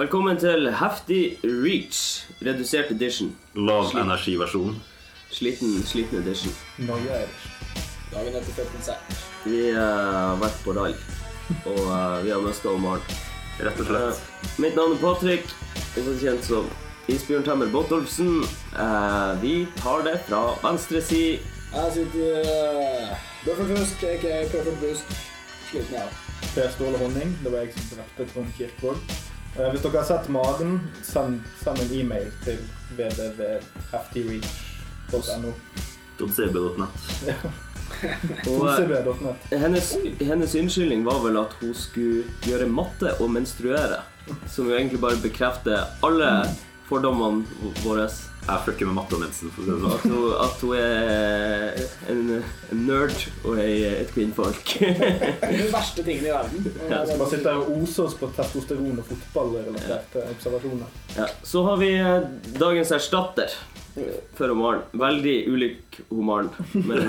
[0.00, 3.34] Velkommen til Heftig Reach, redusert edition.
[3.54, 4.78] Lav energiversjon.
[5.30, 6.54] Sliten, sliten edition.
[6.78, 7.18] Er ikke.
[8.14, 9.18] Dagen etter før konsert.
[9.44, 10.96] Vi eh, har vært på rall,
[11.66, 13.04] og eh, vi har mista Omar.
[13.60, 14.24] Rett og slett.
[14.24, 15.52] Eh, mitt navn er Patrick,
[15.92, 16.72] også kjent som
[17.12, 18.38] Isbjørn Temmer Botolfsen.
[18.72, 19.54] Eh, vi
[19.84, 21.44] tar det fra venstre side.
[21.76, 25.16] Jeg sitter uh, Bøffel Fusk, ikke Bøffel Busk.
[25.68, 26.20] Sliten, jeg òg.
[26.54, 27.36] Per Ståle Honning.
[27.44, 29.19] Det var jeg som drepte Trond Kirkvaag.
[29.58, 32.58] Eh, hvis dere har sett magen, send, send en e-mail til
[32.98, 35.52] www.ftreach.no.
[36.20, 36.90] .cb.net.
[38.52, 43.98] Og eh, hennes, hennes unnskyldning var vel at hun skulle gjøre matte og menstruere.
[44.48, 46.46] Som jo egentlig bare bekrefter alle
[46.88, 47.44] fordommene
[47.82, 48.08] våre.
[48.50, 49.50] Jeg fucker med matte og mensen.
[49.54, 49.92] For det sånn.
[49.94, 51.80] At hun, at hun er
[52.12, 52.22] en,
[52.74, 54.72] en nerd og ei, et kvinnfolk.
[55.44, 56.70] Den verste tingen i verden.
[56.90, 60.96] Ja, Vi bare sitter og oser oss på testosteron og fotballrelaterte observasjoner.
[61.18, 62.26] Ja, så har vi eh,
[62.58, 63.54] dagens erstatter
[64.38, 64.82] for Maren.
[64.96, 67.06] Veldig ulik hun Maren, men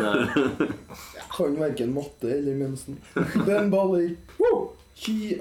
[1.17, 2.97] Jeg Kan verken matte eller mensen.
[3.47, 4.13] Den baller.
[4.41, 4.71] Woo!
[5.01, 5.39] Ky.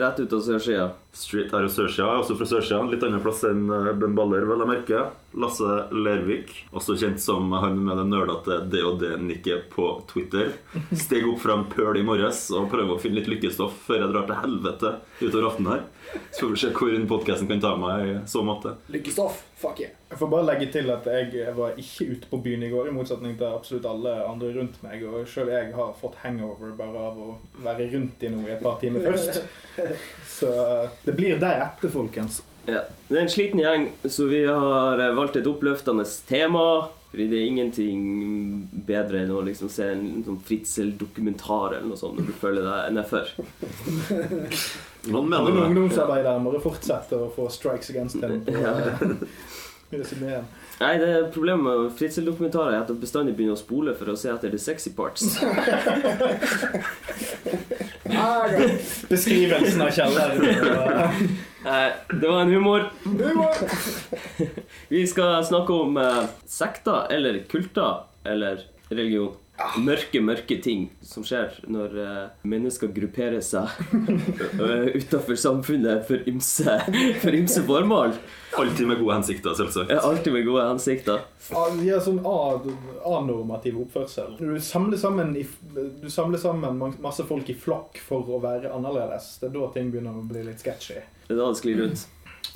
[0.00, 0.86] Rett ut av sørsida.
[1.14, 2.80] Street er jo sørsida, også fra sørsida.
[2.90, 5.02] Litt annen plass enn eh, Ben Baller, vel å merke.
[5.38, 10.54] Lasse Lervik, også kjent som han med det nerdete det-nikket på Twitter.
[10.92, 14.12] Steg opp fra en pøl i morges og prøver å finne litt lykkestoff før jeg
[14.14, 15.86] drar til helvete utover aftenen her.
[16.30, 18.74] Så får vi se hvor podkasten kan ta meg i så måte.
[18.92, 19.44] Lykkestoff.
[19.58, 19.94] Fuck yeah.
[20.08, 22.94] Jeg får bare legge til at jeg var ikke ute på byen i går, i
[22.94, 25.02] motsetning til absolutt alle andre rundt meg.
[25.04, 27.32] Og sjøl jeg har fått hangover bare av å
[27.64, 29.42] være rundt i noe i et par timer først.
[30.38, 30.52] Så
[31.04, 32.42] det blir deretter, folkens.
[32.68, 32.84] Ja.
[33.08, 36.64] Det er en sliten gjeng, så vi har eh, valgt et oppløftende tema.
[37.08, 38.02] Fordi det er ingenting
[38.86, 42.92] bedre enn å liksom se en sånn Fritzel-dokumentar eller noe sånt når du føler deg
[42.98, 43.30] nedfor.
[45.08, 45.62] Noen Alle mener det.
[45.70, 48.42] ungdomsarbeidere må fortsette å få strikes against them.
[48.52, 48.74] Ja.
[50.78, 54.16] Nei, det er Problemet med Fritzel-dokumentarer er at du bestandig begynner å spole for å
[54.20, 55.24] se etter the sexy parts.
[58.08, 58.48] Ah.
[59.10, 61.28] Beskrivelsen av kjelleren.
[61.64, 62.84] Nei, det var en humor.
[64.88, 69.34] Vi skal snakke om eh, sekter eller kulter eller religion.
[69.82, 73.66] Mørke, mørke ting som skjer når eh, mennesker grupperer seg
[75.00, 76.76] utafor samfunnet for ymse,
[77.24, 78.14] for ymse formål.
[78.58, 79.90] Alltid med gode hensikter, selvsagt.
[79.90, 81.26] Ja, Alltid med gode hensikter.
[81.50, 84.36] Ja, De har sånn a- anormativ oppførsel.
[84.38, 85.42] Du samler, sammen i,
[85.74, 89.34] du samler sammen masse folk i flokk for å være annerledes.
[89.42, 91.02] Det er da ting begynner å bli litt sketchy.
[91.28, 92.04] Det er da det sklir ut.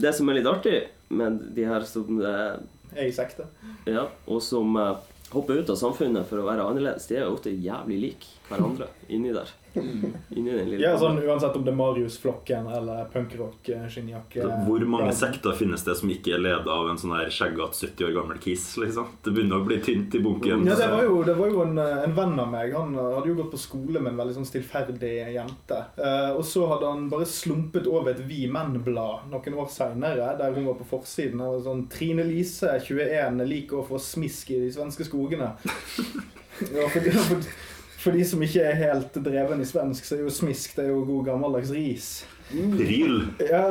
[0.01, 0.77] Det som er litt artig
[1.13, 2.61] med de her som eh,
[2.97, 3.47] Jeg i sekta.
[3.89, 4.95] Ja, og som eh,
[5.33, 8.89] hopper ut av samfunnet for å være annerledes, de er jo ofte jævlig like hverandre
[9.13, 9.53] inni der.
[9.75, 14.85] Inni den lille Ja, sånn Uansett om det er Marius-flokken eller punkrock, eh, skinnjakke Hvor
[14.87, 15.17] mange Ja.
[15.17, 18.39] sekter finnes det som ikke er leda av en sånn her skjeggete 70 år gammel
[18.43, 18.67] kiss?
[18.77, 19.07] liksom?
[19.25, 20.67] Det begynner å bli tynt i bunken.
[20.67, 22.73] Ja, det var jo, det var jo en, eh, en venn av meg.
[22.77, 25.81] Han eh, hadde jo gått på skole med en veldig sånn stillferdig jente.
[25.97, 30.53] Eh, og så hadde han bare slumpet over et Vi Menn-blad noen år seinere, der
[30.55, 31.39] hun var på forsiden.
[31.39, 35.55] Det var sånn Trine Lise, 21, liker å få smisk i de svenske skogene.
[36.63, 37.41] Ja, for, for,
[38.03, 40.95] for de som ikke er helt dreven i svensk, så er jo smisk det er
[40.95, 42.09] jo god gammeldags ris.
[42.53, 43.19] Ryl.
[43.51, 43.65] Ja,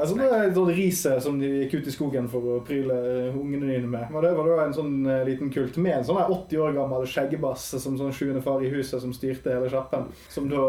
[0.00, 3.36] altså det det sånn riset som de gikk ut i skogen for å pryle eh,
[3.36, 4.10] ungene dine med.
[4.12, 7.06] Men det var da en sånn eh, liten kult med en sånn 80 år gammel
[7.08, 10.08] skjeggebass som sånn sjuende far i huset som styrte hele sjappen.
[10.32, 10.64] Som da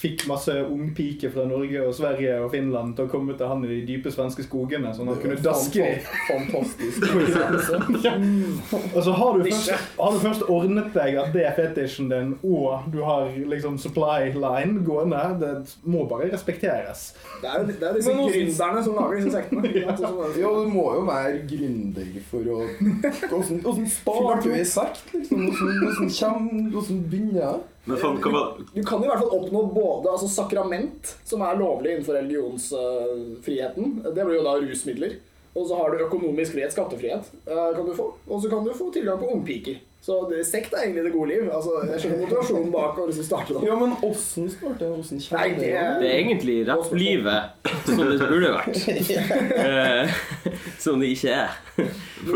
[0.00, 3.72] fikk masse ungpiker fra Norge og Sverige og Finland til å komme til han i
[3.72, 6.10] de dype svenske skogene, sånn at han kunne daske dem.
[6.30, 7.10] Fantastisk.
[8.04, 8.12] Ja.
[8.94, 12.32] Og så har du, først, har du først ordnet deg at det er fetisjen din,
[12.44, 15.52] og du har liksom supply line gående, det
[15.88, 16.28] må bare
[16.84, 17.14] respekteres.
[17.40, 19.68] Det er jo det er disse Men gründerne som lager disse sektene.
[19.82, 19.96] ja.
[20.38, 22.58] Ja, du må jo være gründer for å
[23.38, 26.48] Åssen starter du ei sekt, liksom?
[26.72, 27.62] Hvordan, begynner jeg?
[28.72, 33.98] Du kan i hvert fall oppnå både altså, sakrament, som er lovlig innenfor religionsfriheten.
[34.06, 35.18] det blir jo da rusmidler.
[35.54, 38.08] Og så har du økonomisk frihet, skattefrihet, eh, kan du få.
[38.26, 39.76] Og så kan du få tilgang på ungpiker.
[40.04, 41.46] Så det, sekt er egentlig det gode liv.
[41.48, 43.62] Altså, jeg skjønner motivasjonen bak å liksom starte det.
[43.64, 44.90] Ja, men åssen starter?
[44.98, 45.94] Åssen Nei, det jeg?
[46.02, 48.82] Det er egentlig rapplivet som det burde vært.
[49.64, 50.12] Eh,
[50.78, 51.56] som det ikke er.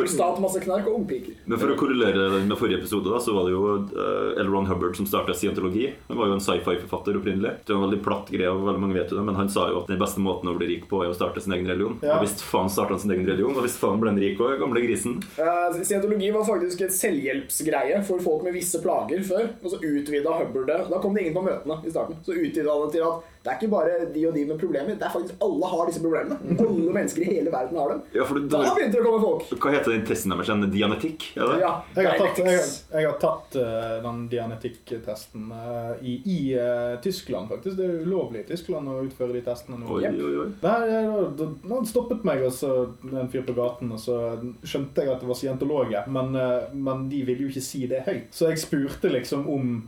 [0.09, 1.35] Stat, masse knark og ungpiker.
[1.49, 3.63] Men For å korrelere med forrige episode, da, så var det jo
[3.93, 4.49] uh, L.
[4.53, 5.89] Ron Hubbard som starta scientologi.
[6.09, 7.55] Han var jo en sci-fi-forfatter opprinnelig.
[7.67, 9.69] Det var en veldig platt greie, og veldig mange vet jo det, men han sa
[9.73, 11.99] jo at den beste måten å bli rik på, er å starte sin egen religion.
[12.05, 12.19] Ja.
[12.19, 14.57] Og visst faen starta han sin egen religion, og visst faen ble han rik òg,
[14.63, 19.49] gamle grisen Uh, Scientologi var faktisk et selvhjelpsgreie for folk med visse plager før.
[19.63, 20.79] Og så utvida Hubbard det.
[20.91, 22.19] Da kom det ingen på møtene i starten.
[22.27, 24.97] Så utvida han det til at Det er ikke bare de og de med problemer.
[24.99, 26.37] Det er faktisk Alle har disse problemene.
[26.59, 28.03] Alle mennesker i hele verden har dem.
[28.13, 29.55] Ja, Da begynte det å komme folk.
[29.63, 30.51] hva heter den testen deres?
[30.53, 31.29] En Dianetikk?
[31.37, 31.49] Ja,
[31.95, 37.51] Jeg har tatt, jeg, jeg har tatt eh, den dianetikk-testen eh, i, i eh, Tyskland,
[37.53, 37.79] faktisk.
[37.79, 39.89] Det er ulovlig i Tyskland å utføre de testene nå.
[39.99, 40.49] Oi, oi, oi.
[40.65, 42.73] Nei, stoppet meg og så
[43.09, 44.19] en fyr på gaten, og så
[44.63, 46.35] skjønte jeg at det var scientologer, men,
[46.75, 48.31] men de ville jo ikke si det høyt.
[48.35, 49.79] Så jeg spurte liksom om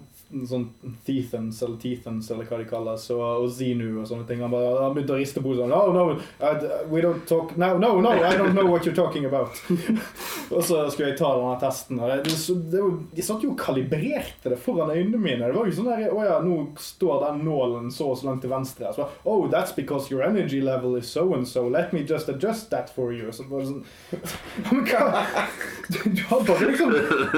[0.46, 0.66] sånn
[1.06, 4.42] Thethans eller Thethans eller hva de kalles, og, og Zenu og sånne ting.
[4.44, 6.04] Han bare han begynte å riste på sånn No, no,
[6.40, 6.52] I,
[6.90, 9.58] we don't talk No, no, no, I don't know what you're talking about.
[10.54, 12.84] og så skulle jeg ta denne testen, og det, det, det,
[13.16, 15.50] de satt jo og kalibrerte det foran øynene mine.
[15.50, 18.42] Det var jo sånn der Å ja, nå står den nålen så og så langt
[18.44, 18.90] til venstre.
[18.94, 21.66] Så, oh, that's because your energy level is so and so.
[21.68, 23.32] Let me just adjust that for you.
[23.34, 23.84] Så bare sånn
[25.90, 26.94] Du, du har bare liksom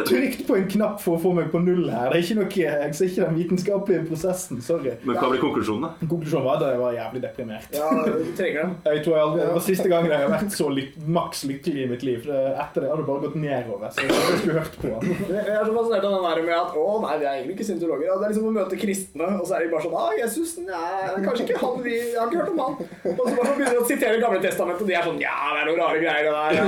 [0.09, 2.11] trykt på en knapp for å få meg på null her.
[2.13, 2.51] Det er ikke noe
[2.83, 4.61] Jeg ser ikke den vitenskapelige prosessen.
[4.65, 4.95] Sorry.
[5.07, 6.09] Men hva blir konklusjonen, da?
[6.11, 7.77] Konklusjonen var at jeg var jævlig deprimert.
[7.77, 8.75] Ja, du trenger dem.
[8.89, 11.85] Jeg tror jeg aldri, Det var siste gangen jeg har vært så lyk maks lykkelig
[11.85, 12.21] i mitt liv.
[12.27, 13.93] For etter det har det bare gått nedover.
[13.95, 14.93] Så jeg skulle hørt på.
[14.93, 17.69] Jeg er så fascinert av den der med at å nei, vi er egentlig ikke
[17.71, 18.11] syntologer.
[18.13, 21.23] Det er liksom å møte kristne, og så er de bare sånn ah, Jesus, nei,
[21.27, 22.77] kanskje ikke han, vi jeg har ikke hørt om han.
[23.13, 25.63] Og så bare begynner de å sitere Gamle testamentet, og de er sånn ja, det
[25.63, 26.59] er noen rare greier det der.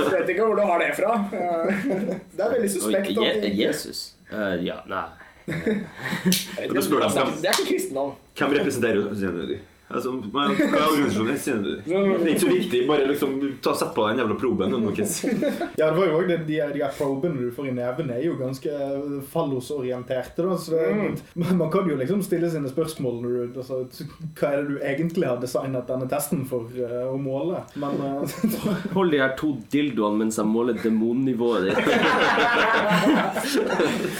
[0.00, 1.16] Jeg vet ikke hvor du har det fra.
[2.40, 3.10] Det er veldig suspekt.
[3.60, 4.00] Jesus.
[4.32, 5.02] Uh, ja, nei.
[7.42, 8.12] Det er ikke kristendom.
[8.38, 9.56] Hvem representerer du?
[9.90, 11.80] Altså, hva er organisasjonen din.
[11.84, 12.80] Det er ikke så viktig.
[12.86, 13.32] Bare liksom
[13.62, 14.76] ta, sett på den jævla proben.
[15.80, 18.36] Ja, det var jo også det, de, de probene du får i nevene, er jo
[18.38, 18.70] ganske
[19.32, 20.44] fallosorienterte.
[20.46, 23.80] Da, så det, men Man kan jo liksom stille sine spørsmål når du, altså,
[24.38, 27.64] Hva er det du egentlig har designet denne testen for uh, å måle?
[27.80, 28.38] Men uh,
[28.96, 31.78] Hold de her to dildoene mens jeg måler demonnivået ditt.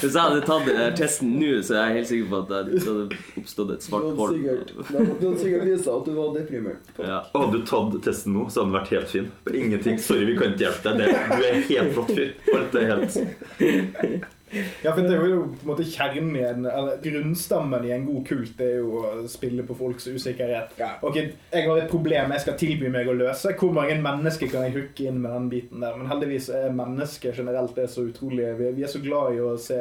[0.00, 2.82] Hvis jeg hadde tatt den testen nå, så er jeg helt sikker på at det
[2.88, 5.59] hadde oppstått et svart hull.
[5.70, 6.90] deg at du var deprimert.
[6.98, 7.22] Ja.
[7.34, 9.30] Hadde du tatt testen nå, så hadde den vært helt fin.
[9.52, 10.02] Ingenting.
[10.02, 11.14] Sorry, vi kan ikke hjelpe deg.
[11.30, 12.36] Du er helt flott fyr.
[12.56, 14.36] Alt er helt
[14.82, 18.06] Ja, for det er jo på en måte kjernen i en Eller grunnstammen i en
[18.08, 20.74] god kult Det er jo å spille på folks usikkerhet.
[20.80, 20.92] Ja.
[21.06, 23.54] Ok, jeg har et problem jeg skal tilby meg å løse.
[23.60, 25.94] Hvor mange mennesker kan jeg hooke inn med den biten der?
[25.98, 29.54] Men heldigvis er mennesker generelt det så utrolig Vi vi er så glad i å
[29.60, 29.76] se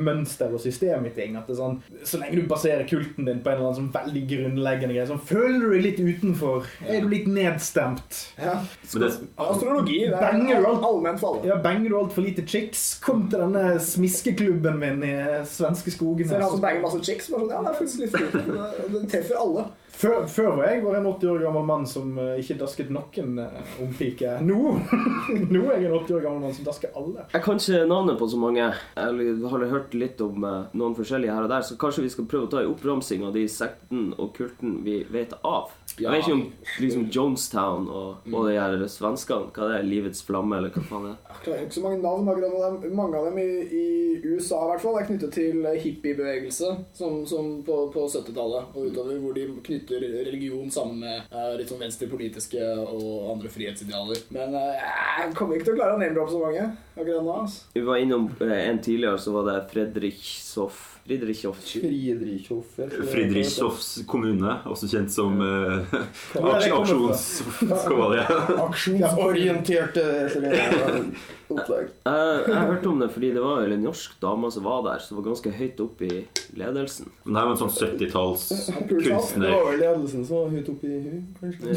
[0.00, 1.36] mønster og system i ting.
[1.36, 3.90] At det er sånn Så lenge du baserer kulten din på en eller annen sånn
[3.94, 6.66] veldig grunnleggende greie, sånn føler du deg litt utenfor?
[6.88, 8.22] Er du litt nedstemt?
[8.40, 8.56] Ja.
[8.88, 10.22] Det, Astrologi det er.
[11.48, 12.86] Ja, Banger du altfor lite chicks?
[13.04, 13.76] Kom til denne
[14.08, 15.12] smiskeklubben min i
[15.46, 16.28] svenske skogene.
[16.28, 18.12] Ser han som banger masse chicks, bare sånn, ja, det er faktisk litt.
[18.12, 19.64] Det- Det treffer alle.
[19.98, 23.32] Før, før var jeg var en 80 år gammel mann som eh, ikke dasket noen
[23.42, 24.36] uh, ungpike.
[24.46, 24.58] Nå
[25.54, 27.24] Nå er jeg en 80 år gammel mann som dasker alle.
[27.32, 28.68] Jeg kan ikke navnet på så mange.
[28.94, 32.28] Jeg har hørt litt om eh, noen forskjellige her og der, så kanskje vi skal
[32.30, 35.74] prøve å ta en oppramsing av de sekten og kulten vi vet av.
[35.98, 36.44] Jeg vet ikke om
[36.78, 41.08] liksom Jonestown og, og de her svenskene Hva det er Livets flamme, eller hva faen
[41.08, 41.18] det er?
[41.32, 42.30] Jeg klarer ikke så mange navn.
[42.30, 43.86] er Mange av dem i, i
[44.28, 49.18] USA i hvert fall er knyttet til hippiebevegelse som, som på, på 70-tallet og utover,
[49.24, 54.22] hvor de knytter religion sammen med uh, litt sånn venstre politiske og andre frihetsidealer.
[54.34, 56.68] Men uh, jeg kommer ikke til å klare å name-droppe så mange
[57.00, 57.34] akkurat nå.
[57.44, 57.64] Altså.
[57.74, 61.56] Vi var innom eh, en tidligere, så var det Fredrikshoff Fridrichhoff
[63.12, 65.80] Friedrichshoffs kommune, også kjent som uh,
[66.34, 66.68] Hva var det
[67.88, 68.20] kommer.
[68.66, 70.04] Aksjonsorienterte
[71.48, 71.88] opplegg.
[72.04, 75.16] Jeg, jeg hørte om det fordi det var en norsk dame som var der, som
[75.18, 76.18] var ganske høyt oppe i
[76.60, 77.08] ledelsen.
[77.24, 78.44] Men det var en sånn 70-talls
[78.90, 81.72] Det var vel ledelsen som var høyt oppe i huet, kanskje.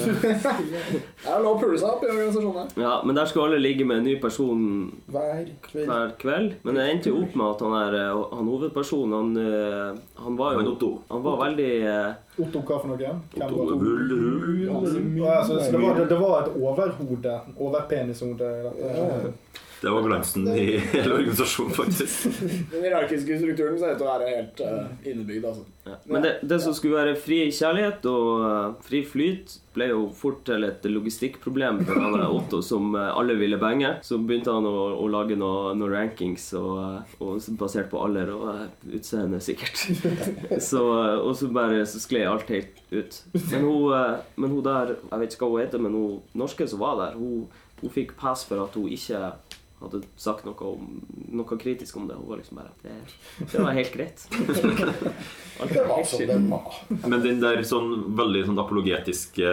[1.21, 2.75] Jeg har pulsa opp i organisasjonen.
[2.83, 4.67] Ja, Men der skulle alle ligge med en ny person
[5.11, 5.87] Hver kveld.
[5.89, 6.53] hver kveld.
[6.63, 10.37] Men det endte jo opp med at han, er, eh, han hovedpersonen han, eh, han
[10.39, 10.91] var jo Otto.
[11.11, 12.97] Han var veldig eh, Otto, hva for noe?
[12.97, 13.47] Otto Ja,
[15.37, 17.39] altså, så det, var, det, var et overhode.
[17.57, 18.53] Overpenishode.
[19.81, 22.39] Det var glansen i hele organisasjonen, faktisk.
[22.71, 25.47] Den hierarkiske strukturen ser ut til å være helt uh, innebygd.
[25.49, 25.65] Altså.
[26.03, 30.43] Men det, det som skulle være fri kjærlighet og uh, fri flyt, ble jo fort
[30.45, 33.89] til et logistikkproblem for han Otto som uh, alle ville bange.
[34.05, 38.29] Så begynte han å, å lage noen noe rankings og, uh, og basert på alder
[38.35, 39.81] og utseende, sikkert.
[40.69, 40.83] så,
[41.23, 43.21] og så bare så skled alt helt ut.
[43.39, 46.83] Men hun, men hun der, jeg vet ikke hva hun heter, men hun norske som
[46.83, 47.47] var der, hun,
[47.81, 49.31] hun fikk pass for at hun ikke
[49.81, 52.17] hadde sagt noe, om, noe kritisk om det.
[52.19, 52.97] Hun var liksom bare Det,
[53.51, 54.27] det var helt greit.
[55.61, 56.27] Det var som shit.
[56.27, 56.77] det var.
[57.05, 59.49] Men den der sånn veldig sånn apologetiske,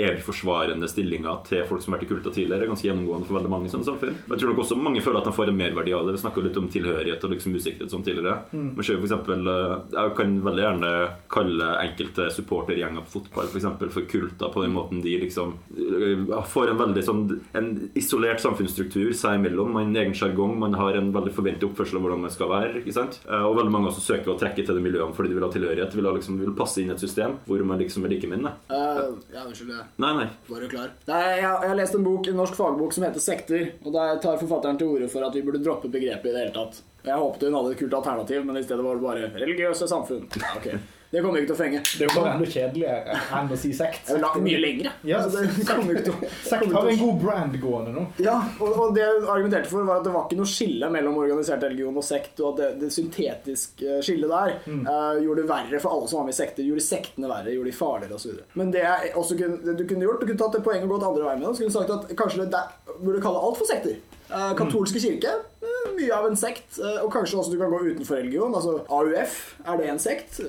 [0.00, 3.50] evigforsvarende stillinga til folk som har vært i kulta tidligere, er ganske gjennomgående for veldig
[3.52, 4.16] mange i sånne samfunn.
[4.30, 6.14] Jeg tror nok også mange føler at de får en merverdi av det.
[6.16, 8.38] Vi snakka litt om tilhørighet og liksom usikkerhet som tidligere.
[8.54, 10.92] Men ser jo for eksempel, eh, Jeg kan veldig gjerne
[11.28, 16.40] kalle enkelte supportergjenger på fotball for, eksempel, for kulter på den måten de liksom eh,
[16.54, 17.22] får en veldig sånn
[17.58, 19.69] en isolert samfunnsstruktur seg imellom.
[19.72, 22.50] Man har en egen sjargong, man har en veldig forventet oppførsel av hvordan man skal
[22.50, 22.80] være.
[22.82, 23.20] ikke sant?
[23.28, 25.50] Eh, Og veldig mange også søker å trekke til de miljøene fordi de vil ha
[25.54, 25.94] tilhørighet.
[25.96, 28.52] Vil, ha, liksom, vil passe inn i et system hvor man liksom er likeminne.
[28.70, 29.72] Uh, ja, unnskyld.
[30.02, 30.28] Nei, nei.
[30.50, 30.92] Var du klar?
[31.08, 33.66] Nei, jeg, jeg har lest en bok, en norsk fagbok som heter Sekter.
[33.84, 36.54] Og Der tar forfatteren til orde for at vi burde droppe begrepet i det hele
[36.56, 36.82] tatt.
[37.04, 40.26] Jeg håpet hun hadde et kult alternativ, men i stedet var det bare religiøse samfunn.
[40.36, 40.74] Ja, ok.
[41.10, 41.78] Det kommer ikke til å fenge.
[41.82, 44.04] Det er jo bare enda kjedeligere enn å si sekt.
[44.06, 44.92] Jeg vil lage mye lengre.
[45.08, 46.12] Ja, Altså, det
[46.46, 48.04] Sekt har en god brand gående nå.
[48.22, 51.18] Ja, og, og det jeg argumenterte for var at det var ikke noe skille mellom
[51.18, 55.82] organisert religion og sekt, og at det, det syntetiske skillet der eh, gjorde det verre
[55.82, 56.66] for alle som var med i sekter.
[56.70, 58.40] Gjorde sektene verre, gjorde de farligere osv.
[58.60, 58.86] Men det,
[59.16, 61.48] kunne, det du kunne gjort, du kunne tatt det poenget og gått andre veien med
[61.48, 61.54] det.
[61.56, 63.98] Så kunne du sagt at kanskje det der, burde kalle alt for sekter.
[64.30, 65.49] Uh, katolske kirke, eh,
[66.00, 66.78] mye av en sekt.
[66.78, 68.54] Eh, og kanskje også du kan gå utenfor religion.
[68.56, 69.36] Altså AUF,
[69.66, 70.40] er det en sekt?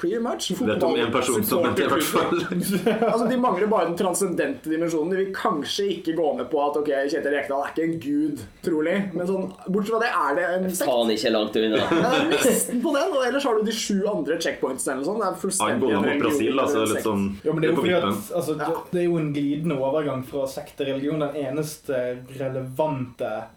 [0.00, 0.50] Pretty much.
[0.60, 2.40] Vet om en person som mente i hvert fall.
[3.10, 5.12] Altså, De mangler bare den transcendente dimensjonen.
[5.14, 8.42] De vil kanskje ikke gå med på at ok, Kjetil Rekdal er ikke en gud,
[8.64, 8.96] trolig.
[9.16, 10.90] Men sånn, bortsett fra det, er det en sekt.
[10.90, 11.82] Faen ikke langt unna.
[11.90, 15.22] Det er nesten på den, og ellers har du de sju andre checkpointsene eller sånn.
[15.22, 17.94] Det er fullstendig går en Brasil, altså litt sånn Jo, men det er jo fordi
[17.96, 21.24] at altså, det, det er jo en glidende overgang fra sekt til religion.
[21.24, 22.02] Den eneste
[22.38, 23.48] relevante eh,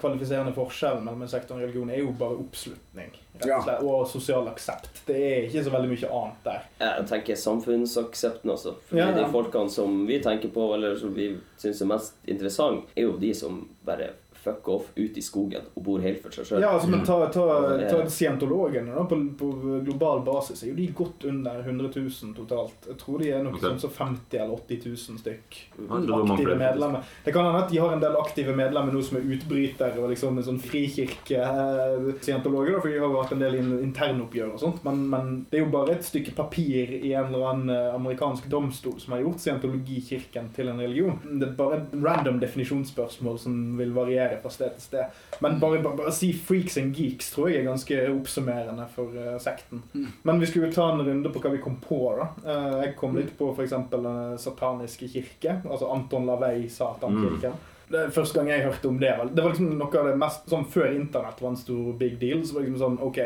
[0.00, 3.10] kvalifiserende forskjellen mellom en sektor og en religion er jo bare oppslutning.
[3.38, 3.56] Rett Ja.
[3.58, 5.02] og, slett, og sosial aksept.
[5.06, 6.62] Det er ikke så veldig mye annet der.
[6.80, 8.74] Jeg tenker samfunnsaksepten også.
[8.88, 9.16] For Ja, ja.
[9.18, 13.16] de folkene som vi tenker på, eller som vi syns er mest interessant, er jo
[13.18, 14.10] de som bare
[14.44, 16.62] fuck off ut i skogen og bor helt for seg sjøl.
[16.62, 17.44] Ja, altså, men ta, ta,
[17.90, 19.46] ta Scientologene da, på, på
[19.86, 22.78] global basis er jo de godt under 100 000 totalt.
[22.88, 23.68] Jeg tror de er noe okay.
[23.68, 25.48] sånn som 50 eller 80 000 stykk.
[25.78, 25.84] Det
[26.28, 27.00] Aktive medlemmer.
[27.24, 30.06] Det kan hende at de har en del aktive medlemmer nå som er utbrytere og
[30.12, 34.96] liksom en sånn frikirke-scientologer, for de har jo hatt en del internoppgjør og sånt, men,
[35.12, 38.98] men det er jo bare et stykke papir i en eller annen eh, amerikansk domstol
[39.00, 41.16] som har gjort scientologikirken til en religion.
[41.24, 45.16] Det er bare et random definisjonsspørsmål som vil variere fra sted til sted.
[45.40, 49.38] Men bare, bare, bare si freaks and geeks tror jeg er ganske oppsummerende for uh,
[49.42, 49.82] sekten.
[50.22, 52.02] Men vi skulle jo ta en runde på hva vi kom på.
[52.20, 52.28] da.
[52.44, 53.72] Uh, jeg kom litt på f.eks.
[53.94, 55.60] Uh, sataniske kirke.
[55.64, 57.56] Altså Anton Lavey, Satankirken.
[57.88, 59.08] Det er første gang jeg hørte om det.
[59.16, 59.30] Vel.
[59.32, 62.42] Det var liksom noe av det mest sånn Før internett var en stor big deal,
[62.44, 63.20] så var det liksom sånn OK,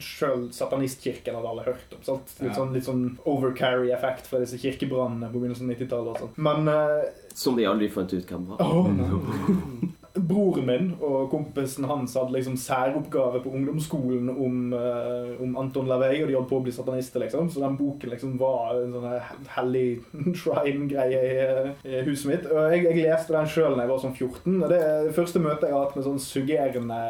[0.00, 2.00] sjøl satanistkirken hadde alle hørt om.
[2.06, 2.32] Sant?
[2.40, 2.54] Litt, Ja.
[2.56, 6.08] sånn, litt sånn overcarry-effekt fra disse kirkebrannene på begynnelsen av 90-tallet.
[6.14, 6.32] og sånn.
[6.48, 8.64] Men uh, Som de aldri fant ut hvem var.
[8.96, 9.92] Nei.
[10.16, 16.22] Broren min og kompisen hans hadde liksom særoppgave på ungdomsskolen om, uh, om Anton Lavey,
[16.22, 17.50] og de holdt på å bli satanister, liksom.
[17.52, 19.08] Så den boken liksom var en sånn
[19.56, 19.86] hellig
[20.40, 22.46] shrine-greie i, i huset mitt.
[22.50, 24.56] Og jeg, jeg leste den sjøl da jeg var sånn 14.
[24.62, 27.00] og Det er det første møtet jeg har hatt med sånn suggerende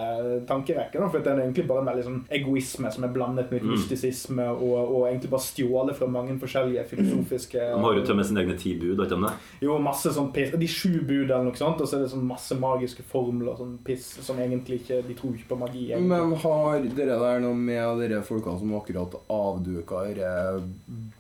[0.48, 0.98] tankerekke.
[1.00, 3.72] Da, for det er egentlig bare en veldig sånn egoisme som er blandet med Mm.
[3.72, 8.18] mystisisme, og, og egentlig bare stjålet fra mange forskjellige filosofiske De har jo til og
[8.20, 9.32] med sine egne ti bud, ikke om det?
[9.64, 10.28] jo, masse sånn.
[10.34, 12.54] De sju bud eller noe sånt, og så er det sånn masse
[12.96, 15.92] magiske formler og sånn piss som egentlig ikke De tror ikke på magi.
[15.92, 16.08] egentlig.
[16.08, 20.04] Men har dere der noe med dere folkene som akkurat avduka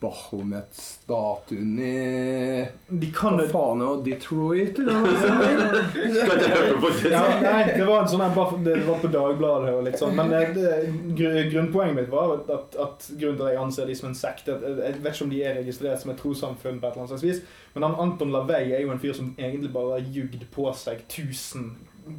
[0.00, 4.78] Bahomet-statuen i De kan Hva det faen er Detroit?
[4.78, 7.10] Eller noe sånt?
[7.10, 8.24] Ja, Nei, det var en sånn
[8.66, 10.14] det var på Dagbladet og litt sånn.
[10.16, 10.72] Men det, det,
[11.18, 14.48] gru- grunnpoenget mitt var at, at grunnen til at jeg anser de som en sekt
[14.50, 17.26] jeg vet ikke om de er registrert som et trossamfunn på et eller annet slags
[17.26, 17.40] vis,
[17.76, 21.02] men han Anton Lavey er jo en fyr som egentlig bare har jugd på seg
[21.04, 21.66] 1000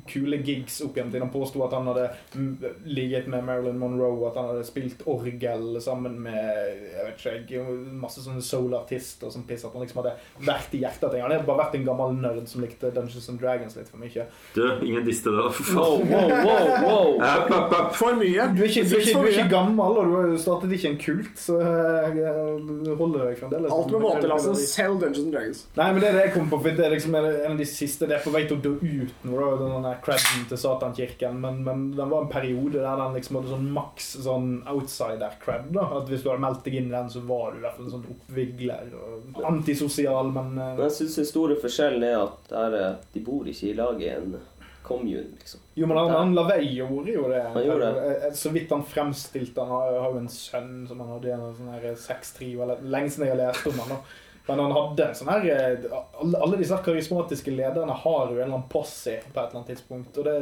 [0.08, 2.08] kule gigs opp igjen til Han påsto at han hadde
[2.88, 7.64] ligget med Marilyn Monroe, at han hadde spilt orgel sammen med jeg vet ikke,
[8.02, 9.66] masse sånne soul-artister som piss.
[9.68, 10.16] At han liksom hadde
[10.48, 13.42] vært i hjertet til Han hadde bare vært en gammel nerd som likte Dungeons and
[13.42, 14.28] Dragons litt for mye.
[14.56, 15.54] Du, ingen diste det, da.
[15.54, 16.12] For faen.
[16.12, 17.14] Wow, wow, wow, wow.
[17.28, 17.96] App, app, app.
[17.98, 18.50] For mye.
[18.58, 20.94] Du er ikke, du er ikke, du er ikke gammel, og du har startet ikke
[20.94, 23.72] en kult, så jeg eh, holder deg fremdeles.
[23.74, 24.56] Alt med måte, altså.
[24.68, 25.64] Selv Dungeons and Dragons.
[25.78, 27.58] Nei, men det er det jeg kom på, for det er liksom en en av
[27.58, 30.58] de siste Det er på vei til å dø ut nå, da, den creden til
[30.58, 35.72] Satankirken, men, men den var en periode der den liksom hadde sånn maks sånn outsider-cred.
[35.76, 37.78] da At Hvis du hadde meldt deg inn i den, så var du i hvert
[37.78, 42.20] fall en sånn oppvigler og antisosial, men eh, Men jeg syns den store forskjellen er
[42.26, 44.38] at der, eh, de bor ikke i lag i en
[44.88, 45.60] commune, liksom.
[45.76, 47.42] Jo, men han, han Lavey gjorde jo det.
[47.54, 48.06] Han gjorde det.
[48.28, 51.58] Eh, Så vidt han fremstilte Han har, har jo en sønn som han hadde en
[51.58, 54.00] sånn her sextrio eller Lenge siden jeg har lest om han da.
[54.48, 55.88] Men han hadde en sånn her eh,
[56.24, 60.20] Alle, disse karismatiske lederne har jo en eller annen posse på et eller annet tidspunkt.
[60.20, 60.38] Og det,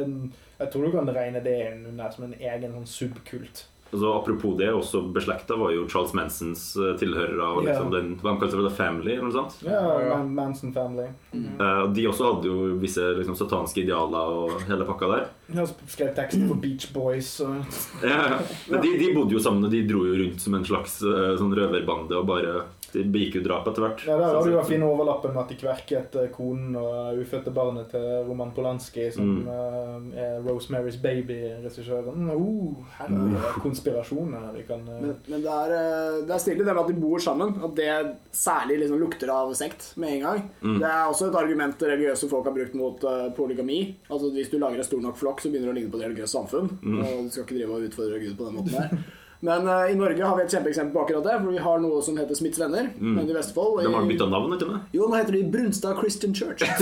[0.60, 3.66] jeg tror du kan regne det inn under som en egen sånn subkult.
[3.92, 7.92] Altså, apropos det, også beslekta var jo Charles Mansons eh, tilhørere av liksom, yeah.
[7.94, 9.60] den, hva de kalte det, Family, eller noe sånt.
[9.62, 11.06] Ja, Man Manson Family.
[11.32, 15.28] Eh, de også hadde jo visse liksom, satanske idealer og hele pakka der.
[15.54, 17.60] Ja, skrev skrevet på Beach Boys og
[18.02, 18.40] Ja, ja.
[18.72, 21.36] Men de, de bodde jo sammen, og de dro jo rundt som en slags uh,
[21.38, 22.56] sånn røverbande og bare
[22.94, 24.04] De begikk jo drap etter hvert.
[24.06, 27.52] Ja, Der har du den fine overlappen med at de kverket eh, konen og ufødte
[27.54, 30.12] barnet til Roman Polanski, som mm.
[30.16, 32.30] er Rosemary's Baby-regissøren.
[32.30, 36.42] Uh, her er det konspirasjoner vi kan eh, Men, men det, er, eh, det er
[36.42, 37.54] stille det med at de bor sammen.
[37.66, 37.90] At det
[38.36, 40.42] særlig liksom lukter av sekt med en gang.
[40.62, 43.80] Det er også et argument religiøse folk har brukt mot eh, polygami.
[44.10, 46.08] Altså Hvis du lager en stor nok flokk, så begynner det å ligne på et
[46.08, 46.72] religiøst samfunn.
[46.96, 48.98] Og du skal ikke drive og utfordre Gud på den måten der.
[49.44, 51.36] Men uh, i Norge har vi et kjempeeksempel på akkurat det.
[51.42, 52.88] For vi har noe som heter Smiths Venner.
[52.98, 54.94] Men i Vestfold De har bytta navn, ikke sant?
[54.96, 56.64] Jo, nå heter de Brunstad Christian Church.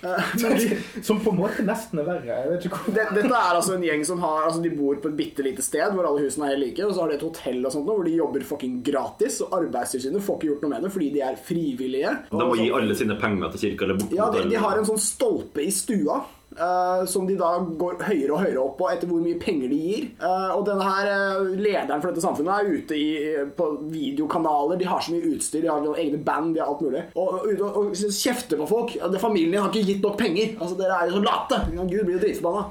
[0.00, 2.28] Eh, men de, Som på en måte nesten er verre.
[2.28, 5.10] Jeg vet ikke det, dette er altså en gjeng som har Altså de bor på
[5.10, 7.24] et bitte lite sted hvor alle husene er helt like, og så har de et
[7.24, 10.86] hotell og sånt hvor de jobber fucking gratis, og Arbeidstilsynet får ikke gjort noe med
[10.86, 12.14] det fordi de er frivillige.
[12.32, 14.88] De må gi alle sine penger til kirka eller bort ja, de, de har en
[14.88, 16.20] sånn stolpe i stua.
[16.60, 19.78] Eh, som de da går høyere og høyere opp på etter hvor mye penger de
[19.80, 20.08] gir.
[20.20, 23.10] Uh, og denne her uh, lederen for dette samfunnet er ute i,
[23.56, 24.78] på videokanaler.
[24.80, 27.04] De har så mye utstyr, de har egne band, de har alt mulig.
[27.14, 28.96] Og, og, og, og kjefter på folk.
[29.00, 30.54] Det, familien din har ikke gitt nok penger.
[30.58, 31.60] Altså, Dere er jo så late.
[31.80, 32.62] Gud blir jo dritforbanna.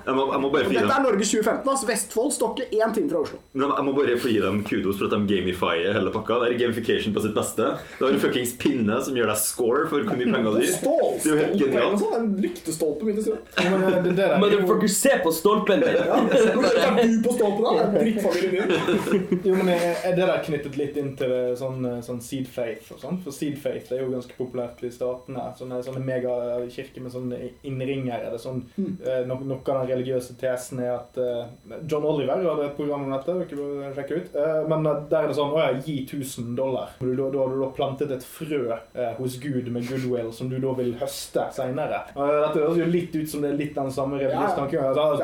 [0.69, 1.69] Dette er Norge 2015.
[1.69, 3.41] Altså Vestfold står ikke én time fra Oslo.
[3.53, 6.39] Men Jeg må bare få gi dem kudos for at de gamifier hele pakka.
[6.43, 7.73] Det er gamification på sitt beste.
[7.97, 10.75] Det har en fuckings pinne som gjør deg score for hvor mye penger du gir.
[10.79, 12.03] Det er jo helt genialt.
[12.03, 12.15] sånn.
[12.19, 13.39] En lyktestolpe midt i stua.
[13.79, 15.99] Ja, men det, det der er Motherfucker, se på stolpen min!
[16.09, 17.75] Hvorfor er du på stolpen da?
[17.79, 19.43] Det drittfamilien din.
[19.49, 23.01] jo, men er er det der knyttet litt inn til sånn, sånn seed faith og
[23.01, 23.19] sånn?
[23.23, 25.45] For seed faith er jo ganske populært i statene.
[25.59, 28.29] Sånne, sånne megakirker med sånne innringere.
[28.29, 28.91] Det er sånn, mm.
[29.29, 33.13] no, noe av den religiøse tesen er at uh, John Oliver hadde et program om
[33.13, 34.37] dette, dere bør sjekke ut.
[34.37, 36.95] Uh, men eh, der er det sånn Å ja, gi 1000 dollar.
[36.99, 40.51] Du, da, da har du da plantet et frø uh, hos Gud med goodwill som
[40.51, 42.03] du da vil høste seinere.
[42.15, 44.89] dette høres jo litt ut som det er litt den samme religiøse Ja, ja.
[44.89, 45.17] Altså,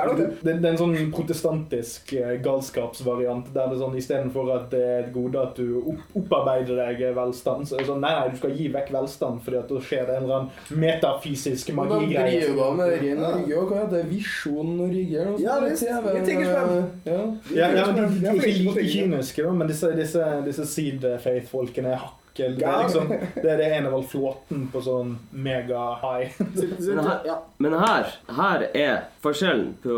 [0.44, 0.66] Det er det.
[0.66, 5.14] er en sånn protestantisk eh, galskapsvariant der det er sånn istedenfor at det er et
[5.16, 8.56] gode at du opp, opparbeider deg velstand, så er det sånn nei, nei, du skal
[8.60, 12.42] gi vekk velstand, fordi at da skjer det en eller annen metafysisk Men de magigreie.
[12.46, 14.04] driver med ren Norge, og hva heter det?
[14.12, 15.26] Visjon Norge?
[15.42, 16.92] Ja, det er TV, tenker spenn.
[17.06, 17.22] Ja.
[17.56, 19.92] Ja, ja, men de, de, Det er er ikke flinke på like kyniske, men disse,
[19.98, 22.56] disse, disse seed faith-folkene er hakkel.
[22.58, 23.08] Det er liksom
[23.42, 26.32] det er det ene vel flåten på sånn mega-high.
[27.26, 27.40] Ja.
[27.58, 29.96] Men her, her er forskjellen på,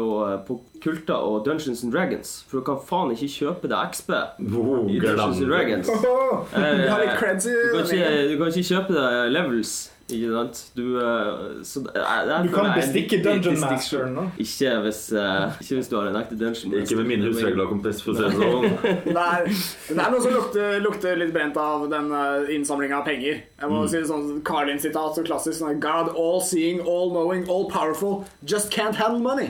[0.47, 2.45] på kulter og Dungeons and Dragons.
[2.47, 5.47] For du kan faen ikke kjøpe deg XP i Dungeons and.
[5.49, 5.89] Dragons.
[6.07, 9.73] Oh, oh, creds Du kan, ikke, du kan ikke kjøpe deg levels,
[10.07, 10.59] ikke sant?
[10.77, 14.23] Du, eh, så det er Du kan bestikke Dungeon Master Masteren, da.
[14.39, 17.99] Ikke hvis, uh, ikke hvis du har en ekte dungeon Ikke med mine husregler, kompis.
[18.05, 18.69] For å si det sånn.
[19.17, 23.43] Det er, noe som lukter, lukter litt brent av den uh, innsamlinga av penger.
[23.57, 27.65] Jeg må si det sånn Carlin-sitat, så klassisk sånn God all seeing, all knowing, all
[27.71, 29.47] powerful, just can't handle money.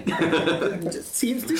[0.88, 1.56] Just seems to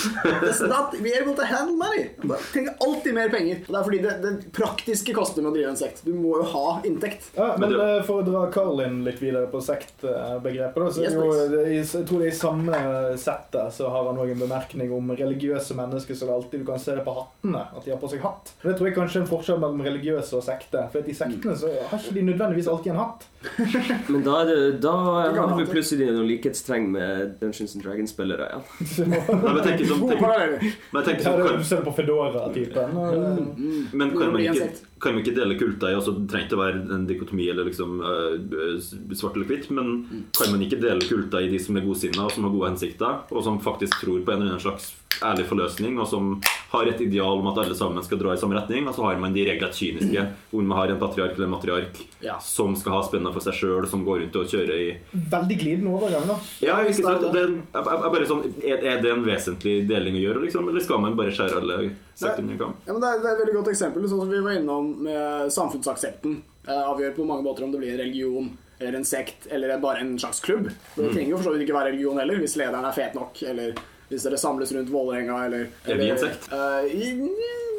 [0.46, 2.06] just not be able to handle money.
[2.24, 3.60] Man trenger alltid mer penger.
[3.68, 6.04] Og det er fordi det, det praktiske koster med å drive en sekt.
[6.06, 7.28] Du må jo ha inntekt.
[7.36, 11.04] Ja, men Men du- eh, for å dra Carlin litt videre på sektbegrepet, da, så
[11.04, 12.80] Yes, jo, det, jeg tror det i samme
[13.20, 16.96] settet så har han òg en bemerkning om religiøse mennesker som alltid du kan se
[16.96, 18.54] det på hattene, at de har på seg hatt.
[18.64, 20.88] Det tror jeg kanskje er en forskjell mellom religiøse og sekte.
[20.96, 23.26] For at i sektene så har ikke de nødvendigvis alltid en hatt.
[24.12, 28.48] Men da, er det, da har vi plutselig noen likhetstreng med Dungeons and Dragons-spillere.
[28.52, 28.62] Ja.
[29.08, 32.98] Nei, men jeg tenker sånn, tenk, men tenker sånn på Fedora-typen.
[32.98, 34.72] det- Men kan man ikke.
[35.02, 38.00] Kan man ikke dele kulta i altså, Det trenger ikke være en dikotomi eller liksom
[38.02, 38.78] uh,
[39.14, 39.92] svart eller hvitt, men
[40.38, 43.20] kan man ikke dele kulta i de som er godsinna og som har gode hensikter,
[43.32, 46.26] og som faktisk tror på en eller annen slags ærlig forløsning, og som
[46.70, 49.18] har et ideal om at alle sammen skal dra i samme retning, og så har
[49.18, 52.36] man de regelrett kyniske, hvor man har en patriark eller en matriark Ja.
[52.42, 55.94] som skal ha spenna for seg sjøl, som går rundt og kjører i Veldig glidende
[55.94, 56.36] overgang, da.
[56.62, 57.26] Ja, ikke sant?
[57.34, 60.70] Det, er- jeg, jeg bare sånn, er, er det en vesentlig deling å gjøre, liksom?
[60.70, 61.80] Eller skal man bare skjære alle
[62.18, 62.74] sekter under kam?
[62.86, 64.08] Ja, men det, er, et veldig godt eksempel.
[64.10, 66.40] Sånn som vi var innom med samfunnsaksepten.
[66.68, 68.50] Eh, avgjør på mange måter om det blir en religion
[68.80, 70.68] eller en sekt eller bare en slags klubb.
[70.96, 73.40] Det trenger jo for så vidt ikke være religion heller, hvis lederen er fet nok,
[73.50, 73.78] eller
[74.10, 76.46] hvis dere samles rundt Vålerenga, eller Er vi en sekt?
[76.54, 77.14] Eh, i-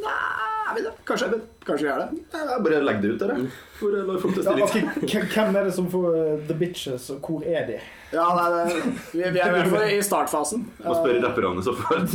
[0.02, 0.92] nei, er vi det?
[1.08, 1.30] Kanskje.
[1.32, 2.20] Men Kanskje vi er det?
[2.32, 3.48] Jeg bare legg det ut der, jeg.
[3.78, 7.10] Bare lar folk Ja, teste ok, hvem- Hvem er det som får eh, The Bitches,
[7.14, 7.76] og hvor er de?
[8.10, 8.76] Ja, nei, det,
[9.12, 10.62] vi, vi er i hvert fall i startfasen.
[10.80, 12.06] Må spørre rapperne så fall.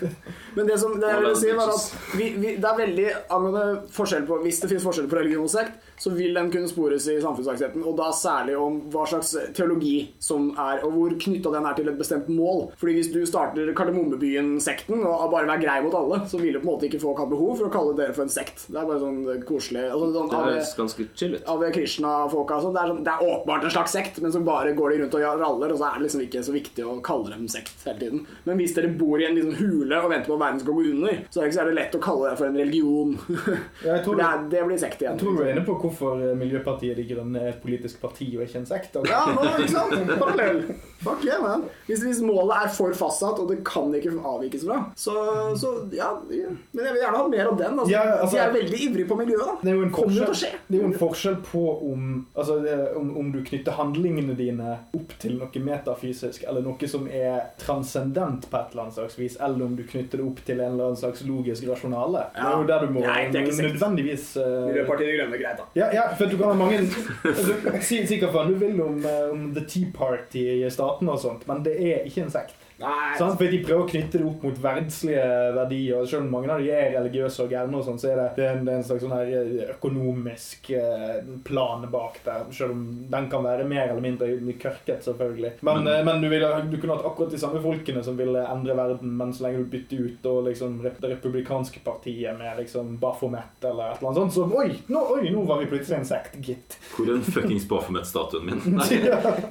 [0.56, 3.64] Men det som det jeg ville si var at vi, vi, det er veldig angående
[3.92, 7.04] forskjell på Hvis det finnes forskjell på religion og sekt, så vil den kunne spores
[7.12, 11.66] i samfunnsaksepten, og da særlig om hva slags teologi som er, og hvor knytta den
[11.68, 12.70] er til et bestemt mål.
[12.80, 16.66] Fordi hvis du starter Kardemommebyen-sekten og bare være grei mot alle, så vil du på
[16.68, 18.66] en måte ikke få hatt behov for å kalle dere for en sekt.
[18.68, 21.44] Det er bare sånn koselig altså, sånn, Det høres ganske chill ut.
[21.54, 22.74] Ave Krishna-folka og sånn.
[22.76, 25.18] Det, er sånn, det er åpenbart en slags sekt, men så bare går de rundt
[25.18, 28.00] og raller, og så er det liksom ikke så viktig å kalle dem sekt hele
[28.00, 28.24] tiden.
[28.48, 30.86] Men hvis dere bor i en liksom hule og venter på at verden skal gå
[30.94, 33.16] under, så er det ikke så lett å kalle det for en religion.
[33.84, 35.16] Ja, tror det, er, det blir sekt igjen.
[35.16, 38.26] Jeg tror du er inne på hvorfor eh, Miljøpartiet De Grønne er et politisk parti
[38.36, 38.96] og ikke en sekt.
[38.96, 39.12] altså.
[39.12, 40.12] Ja, nå, ikke sant?
[40.20, 40.60] Parallell.
[41.04, 41.66] Fuck yeah, man.
[41.88, 45.14] Hvis, hvis målet er for fastsatt, og det kan ikke avvikes fra, så,
[45.60, 46.10] så ja.
[46.24, 47.82] Men jeg vil gjerne ha mer av den.
[47.84, 47.92] Altså.
[47.92, 49.54] Ja, altså- De er veldig ivrige på miljøet, da.
[49.62, 50.50] Det er jo en jo forskjell, skje.
[50.68, 52.56] det er jo en forskjell på om, altså,
[52.96, 58.48] om, om du knytter handlingene dine opp til noe metafysisk, eller noe som er transcendent
[58.50, 60.90] på et eller annet slags vis, eller om du knytter det opp til en eller
[60.90, 62.26] annen slags logisk rasjonale.
[62.34, 64.66] Det er jo der du må Nei, det er ikke nødvendigvis uh...
[64.68, 65.68] Miljøpartiet De Grønne, greit, da.
[65.78, 68.98] Ja, ja, for du kan ha mange altså, Si, si hva faen du vil om,
[69.04, 72.56] eh, om The Tea Party i staten og sånt, men det er ikke en sekt.
[72.78, 73.36] Sant?
[73.38, 76.00] For de prøver å knytte det opp mot verdslige verdier.
[76.00, 78.46] og Selv om mange av de er religiøse og gærne, sånn, så er det, det,
[78.46, 82.48] er en, det er en slags sånn her eh, økonomisk eh, plan bak der.
[82.54, 85.54] Selv om den kan være mer eller mindre kørket, selvfølgelig.
[85.66, 88.76] Men, eh, men du, ville, du kunne hatt akkurat de samme folkene som ville endre
[88.78, 93.64] verden, men så lenge du bytter ut og liksom, det republikanske partiet med liksom Baphomet
[93.64, 96.36] eller et eller annet sånt, så oi, nå, oi, nå var vi plutselig en sekt,
[96.44, 96.78] gitt.
[96.94, 98.62] Hvor er den fuckings Baphomet-statuen min?
[98.78, 99.00] Nei.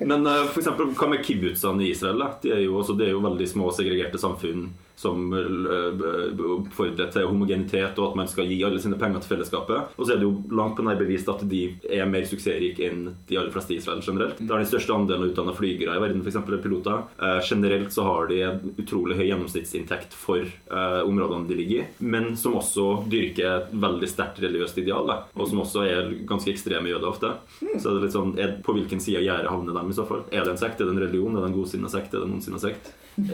[0.03, 2.21] Men uh, for eksempel, hva med kibbutzene i Israel?
[2.21, 2.29] Da?
[2.43, 7.28] De er jo, også, det er jo veldig små segregerte samfunn som eh, oppfordrer til
[7.28, 9.95] homogenitet og at man skal gi alle sine penger til fellesskapet.
[9.97, 13.08] Og så er det jo langt på nær bevist at de er mer suksessrike enn
[13.30, 14.39] de aller fleste i Israel generelt.
[14.39, 16.39] Det har den største andelen av utdanna flygere i verden, f.eks.
[16.63, 17.04] piloter.
[17.17, 21.88] Eh, generelt så har de en utrolig høy gjennomsnittsinntekt for eh, områdene de ligger i,
[22.06, 26.52] men som også dyrker et veldig sterkt religiøst ideal, da, og som også er ganske
[26.54, 27.34] ekstreme jøder ofte.
[27.60, 30.06] Så er det litt sånn, er, På hvilken side av gjerdet havner de i så
[30.08, 30.23] fall?
[30.32, 30.82] Er det en sekt?
[30.82, 31.36] Er det en religion?
[31.36, 32.13] Er det en godsinna sekt?
[32.13, 32.93] Er det en ondsinna sekt?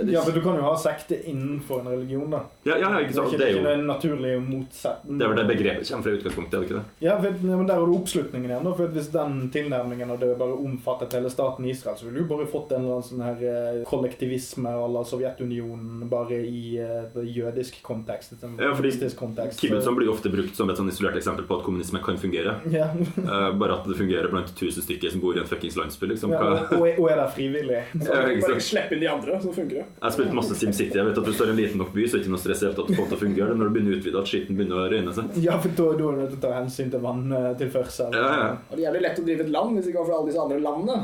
[0.09, 2.43] Ja, for du kan jo ha sekte innenfor en religion, da.
[2.67, 3.33] Ja, ja, ikke Det er sant?
[3.33, 5.19] ikke, Det er jo ikke en naturlig motsetning.
[5.19, 7.05] det er vel det begrepet kommer fra utgangspunktet, er det ikke det?
[7.05, 8.63] Ja, for, ja, men Der har du oppslutningen igjen.
[8.63, 12.47] da, for Hvis den tilnærmingen det bare omfattet hele staten Israel, så ville du bare
[12.49, 17.81] fått en eller annen sånn her eh, kollektivisme à la Sovjetunionen, bare i uh, jødisk
[17.85, 18.35] kontekst.
[18.39, 19.61] sånn Ja, fordi kontekst.
[19.99, 22.59] Blir ofte brukt som et sånn isolert eksempel på at kommunisme kan fungere.
[22.79, 22.89] ja.
[23.19, 26.11] uh, bare at det fungerer blant tusen stykker som bor i en fuckings landsby.
[26.13, 26.33] liksom.
[26.35, 27.83] ja, og, og er der frivillig.
[28.09, 29.81] Ja, ikke Bare slipp inn de andre, så funker det.
[29.83, 30.97] Jeg har spilt masse SimCity.
[30.97, 32.43] Jeg vet at du står i en liten nok by, så er det ikke noe
[32.43, 33.57] stress i det hele tatt å få det til å fungere.
[33.59, 35.39] Når du begynner å utvide at skitten begynner å røyne seg.
[35.43, 38.17] Ja, for da, er du nødt til å ta hensyn til vanntilførsel.
[38.19, 38.49] Ja, ja.
[38.69, 40.59] Og det er jævlig lett å drive et land hvis ikke for alle disse andre
[40.63, 40.97] landene.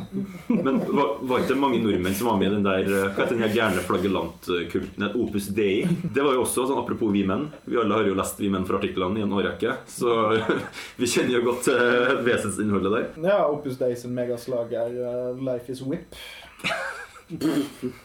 [0.50, 3.24] Men var, var ikke det mange nordmenn som var med i den der eh, Hva
[3.24, 5.08] heter den her gærne flaggelantkulten?
[5.16, 5.86] Opus Dei?
[5.86, 7.48] Det var jo også sånn apropos vi menn.
[7.66, 10.16] Vi alle har jo lest Vi menn fra artiklene i en årrekke, så
[11.00, 13.06] vi kjenner jo godt uh, vesensinnholdet der.
[13.30, 16.18] Ja, Opus Dei sin megaslager uh, Life is Whip.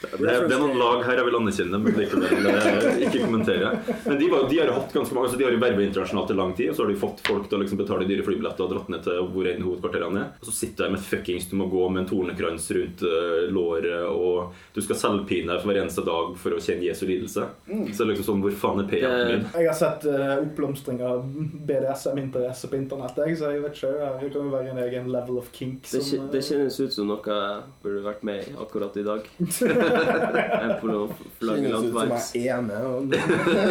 [0.00, 3.70] Det, det er noen lag her jeg vil anerkjenne, men likevel eh, ikke kommentere.
[4.06, 6.36] Men de, var, de har hatt ganske mange, altså de har jo verva internasjonalt i
[6.38, 8.72] lang tid, og så har de fått folk til å liksom betale dyre flybilletter og
[8.72, 10.30] dratt ned til hvor enn hovedkvarterene er.
[10.40, 14.06] Og så sitter jeg med fuckings du må gå med en tornekrans rundt uh, låret,
[14.08, 17.46] og du skal selvpine deg hver eneste dag for å kjenne Jesu lidelse.
[17.68, 19.46] Så det er liksom sånn, hvor faen er payouten min?
[19.60, 21.22] Jeg har sett uh, oppblomstring av
[21.70, 23.92] BDSM-interesse på internett, jeg, så jeg vet ikke.
[24.24, 25.84] Det kan jo være en egen level of kink.
[25.90, 29.06] Det, som, kje- det kjennes ut som noe jeg burde vært med i akkurat i
[29.06, 29.28] dag.
[30.80, 33.14] Kjennes flaggelant ut som jeg er med.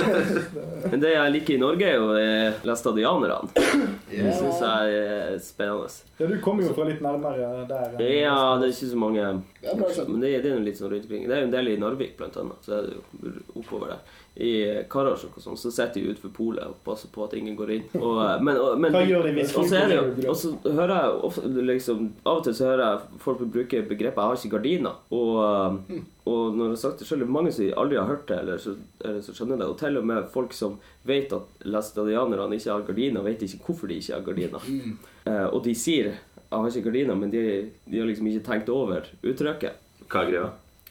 [0.92, 3.40] Men det jeg liker i Norge, er jo eh, læstadianerne.
[4.10, 5.90] Det syns jeg er spennende.
[6.20, 7.94] Ja, du kommer jo fra litt nærmere der.
[8.04, 9.28] Ja, det er ikke så mange.
[9.62, 11.28] Men det, det er jo litt sånn rundt omkring.
[11.30, 12.66] Det er jo en del i Narvik, blant annet.
[12.66, 14.18] Så er det jo oppover der.
[14.40, 14.52] I
[14.88, 17.88] Karasjok og sånn, så sitter de utenfor polet og passer på at ingen går inn.
[18.00, 20.52] Og, men, og, men, Hva gjør de hvis og så jo folk går Og så
[20.78, 24.40] hører jeg ofte, liksom, Av og til så hører jeg folk bruke begrepet 'jeg har
[24.40, 24.96] ikke gardiner'.
[25.12, 26.00] Og, eh,
[26.30, 28.76] og når jeg har sagt det er mange som aldri har hørt det, eller så,
[29.04, 29.68] eller så skjønner det.
[29.68, 33.88] Og til og med folk som vet at læstadianerne ikke har gardiner, vet ikke hvorfor
[33.88, 34.72] de ikke har gardiner.
[35.26, 38.70] Eh, og de sier 'jeg har ikke gardiner', men de, de har liksom ikke tenkt
[38.70, 39.74] over uttrykket.
[40.08, 40.50] Hva er greia?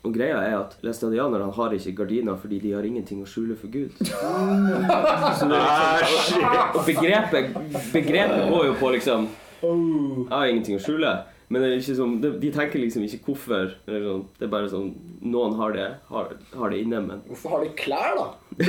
[0.09, 3.69] Og greia er at læstadianerne har ikke gardiner fordi de har ingenting å skjule for
[3.73, 3.93] Gud.
[5.39, 7.51] Så og begrepet,
[7.93, 9.29] begrepet går jo på liksom.
[9.61, 11.13] Jeg har ingenting å skjule.
[11.49, 13.75] Men det er ikke sånn, de, de tenker liksom ikke hvorfor.
[13.89, 14.25] Eller sånn.
[14.39, 14.89] Det er bare sånn
[15.29, 18.27] Noen har det, har, har det inne, men Hvorfor har de klær, da?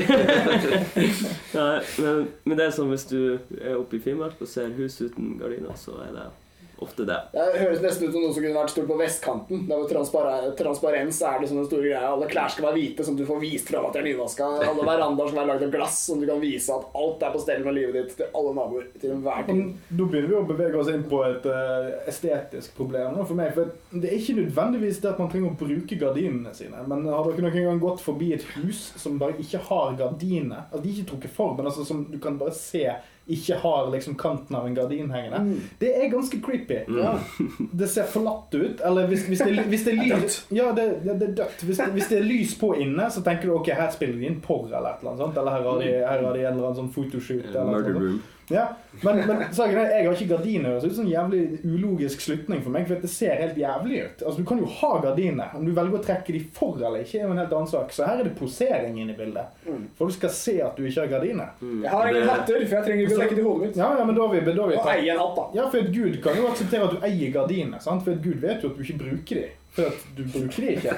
[1.55, 3.19] Nei, men, men det er sånn hvis du
[3.59, 6.29] er oppe i Finnmark og ser hus uten gardiner, så er det
[6.85, 7.17] ofte det.
[7.33, 9.65] Det høres nesten ut som noe som kunne vært stort på vestkanten.
[9.69, 12.03] Der hvor transparens er liksom den store greia.
[12.09, 14.47] Alle klær skal være hvite, som du får vist fram at de er nyvaska.
[14.69, 17.43] Alle verandaer som er lagd av glass, som du kan vise at alt er på
[17.43, 19.61] stell med livet ditt til alle naboer til enhver tid.
[19.89, 23.53] Da begynner vi å bevege oss inn på et uh, estetisk problem for meg.
[23.57, 26.83] For det er ikke nødvendigvis det at man trenger å bruke gardinene sine.
[26.89, 30.67] Men har dere noen gang gått forbi et hus som bare ikke har gardiner?
[30.69, 32.85] Altså, de er ikke trukket for, men altså, som du kan bare se
[33.29, 35.59] ikke har liksom kanten av en gardin hengende.
[35.79, 36.79] Det er ganske creepy.
[36.99, 37.15] Ja.
[37.71, 38.81] Det ser forlatt ut.
[38.85, 41.63] Eller hvis, hvis, det, hvis det er lys Ja, det, det, det er dødt.
[41.67, 44.25] Hvis, det- hvis det er lys på inne, så tenker du ok, her spiller de
[44.31, 45.37] inn porr eller et eller annet.
[45.37, 47.49] Eller her har de, her har de en eller annen sånn photoshoot.
[47.53, 48.03] Eller Murder sånt.
[48.03, 48.19] room.
[48.49, 48.63] Ja,
[49.03, 50.79] men, men er, jeg har ikke gardiner.
[50.79, 54.23] Det er en sånn jævlig ulogisk slutning for meg, for det ser helt jævlig ut.
[54.25, 55.51] Altså, Du kan jo ha gardiner.
[55.55, 57.93] Om du velger å trekke de for eller ikke, er jo en helt annen sak.
[57.93, 59.61] Så her er det posering inne i bildet.
[59.99, 61.53] Folk skal se at du ikke har gardiner.
[61.61, 63.77] Jeg har ingen Det- hatter, for jeg trenger ikke å trekke til hodet mitt.
[63.77, 65.47] Ja, ja, men da har vi, da vil vi Og eie en hatt, da.
[65.61, 68.03] Ja, for Gud kan jo akseptere at du eier gardiner, sant?
[68.03, 69.47] For Gud vet jo at du ikke bruker de.
[69.75, 70.93] For at du bruker de ikke.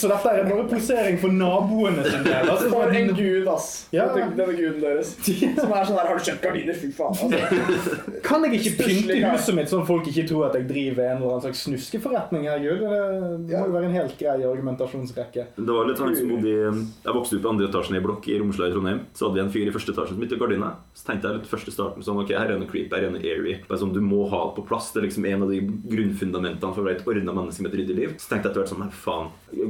[0.00, 2.48] Så dette er bare posering for naboene sin del.
[2.50, 3.68] Altså, For en gud, ass.
[3.94, 4.08] Ja.
[4.14, 5.12] Denne, guden deres.
[5.22, 6.78] Som er sånn der Har du kjøpt gardiner?
[6.78, 7.14] Fy faen.
[7.14, 7.98] Altså.
[8.26, 11.36] Kan jeg ikke pynte huset mitt sånn folk ikke tror at jeg driver en eller
[11.36, 12.48] annen slags snuskeforretning?
[12.50, 15.46] Herregud, det, det må jo være en helt grei argumentasjonsrekke.
[15.56, 18.38] Det var litt sånn som bodde Jeg vokste opp i andre etasjen i blokk i
[18.42, 19.00] Romsla i Trondheim.
[19.14, 20.76] Så hadde vi en fyr i første etasjen som bytte gardiner.
[20.98, 23.22] Så tenkte jeg litt første starten sånn Ok, her er noe creep, her er noe
[23.22, 23.58] airy.
[23.68, 24.90] Bare sånn, Du må ha det på plass.
[24.92, 27.96] Det er liksom en av de grunnfundamentene for å være et ordna menneske et ryddig
[27.98, 28.10] liv.
[28.18, 29.28] Så tenkte jeg etter hvert sånn Nei, faen.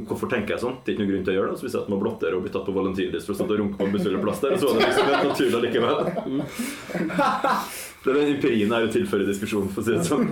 [0.09, 0.77] Hvorfor tenker jeg sånn?
[0.83, 1.59] Det er ikke noe grunn til å gjøre det.
[1.61, 3.77] Så hvis jeg må blotter og bli tatt på Valentines for å stå og runke
[3.79, 5.97] på en bussholdeplass der, så var det liksom helt naturlig likevel.
[8.03, 10.29] Det er den empirien her å tilføre diskusjonen, for å si det sånn.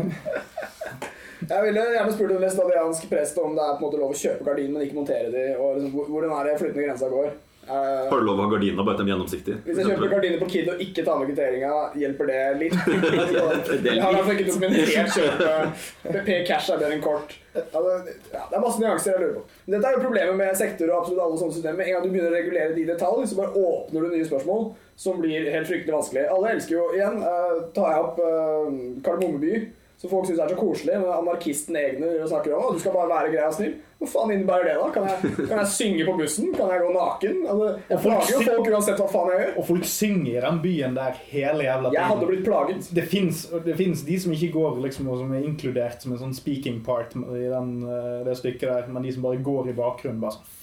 [1.47, 4.17] Jeg ville gjerne spurt en vestadiansk prest om det er på en måte lov å
[4.17, 7.29] kjøpe gardiner, men ikke montere de, og liksom, hvor- den flytende grensa går.
[7.67, 9.57] Eh, Har du lov å ha gardiner, bare til de er gjennomsiktige?
[9.65, 12.77] hvis jeg kjøper gardiner på Kid og ikke tar med kvitteringa, hjelper det litt?
[13.87, 15.89] Jeg har fall ikke dokumentert kjøpet.
[16.07, 17.35] PP cash er bedre enn kort.
[17.57, 19.43] Ja, det, ja, det er masse nyanser jeg lurer på.
[19.73, 21.83] Dette er jo problemet med sektorer og absolutt alle sånne systemer.
[21.83, 24.69] En gang du begynner å regulere de i detalj, så bare åpner du nye spørsmål
[24.97, 26.23] som blir helt fryktelig vanskelig.
[26.37, 29.65] Alle elsker jo, igjen, uh, tar jeg opp uh, Kardemommeby,
[29.97, 30.95] som folk syns er så koselig.
[31.01, 33.75] Men anarkisten egne og snakker om at du skal bare være grei og snill.
[33.97, 34.89] Hva faen innebærer det, da?
[34.93, 36.51] Kan jeg, kan jeg synge på bussen?
[36.53, 37.39] Kan jeg gå naken?
[37.49, 39.55] Altså, jeg plager jo folk uansett hva faen jeg gjør.
[39.57, 41.97] Og folk synger i den byen der hele jævla tiden.
[41.97, 42.91] Jeg hadde blitt plaget.
[42.99, 46.83] Det fins de som ikke går liksom, og som er inkludert som en sånn speaking
[46.85, 50.21] part i den, eh, det stykket der, men de som bare går i bakgrunnen.
[50.21, 50.53] bare sånn,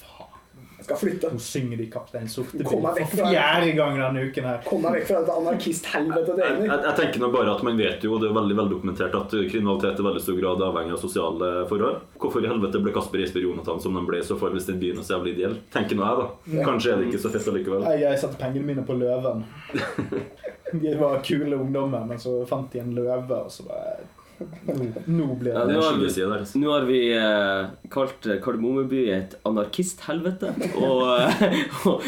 [0.85, 1.31] skal flytte.
[1.33, 4.61] Hun synger de Kaptein vekk for fjerde gang denne uken her.
[4.65, 7.79] Kom deg vekk fra dette anarkisthelvetet det Jeg, jeg, jeg tenker nå bare at Man
[7.79, 10.95] vet jo, og det er veldig veldokumentert, at kriminalitet i veldig stor grad er avhengig
[10.97, 12.01] av sosiale forhold.
[12.21, 14.81] Hvorfor i helvete ble Kasper Jesper Jonathan som den ble i så fall hvis den
[14.81, 15.57] byen er så jævlig ideell?
[15.73, 16.65] Tenker nå jeg, da.
[16.69, 17.87] Kanskje er det ikke så fett allikevel.
[17.89, 19.45] Jeg, jeg satte pengene mine på løven.
[20.81, 24.07] De var kule ungdommer, men så fant de en løve, og så bare
[25.05, 26.59] Nå, blir det ja, nå har vi-.
[26.59, 30.51] Nå har vi eh, kalt eh, Kardemommeby et anarkisthelvete.
[30.81, 32.03] Og, eh, og,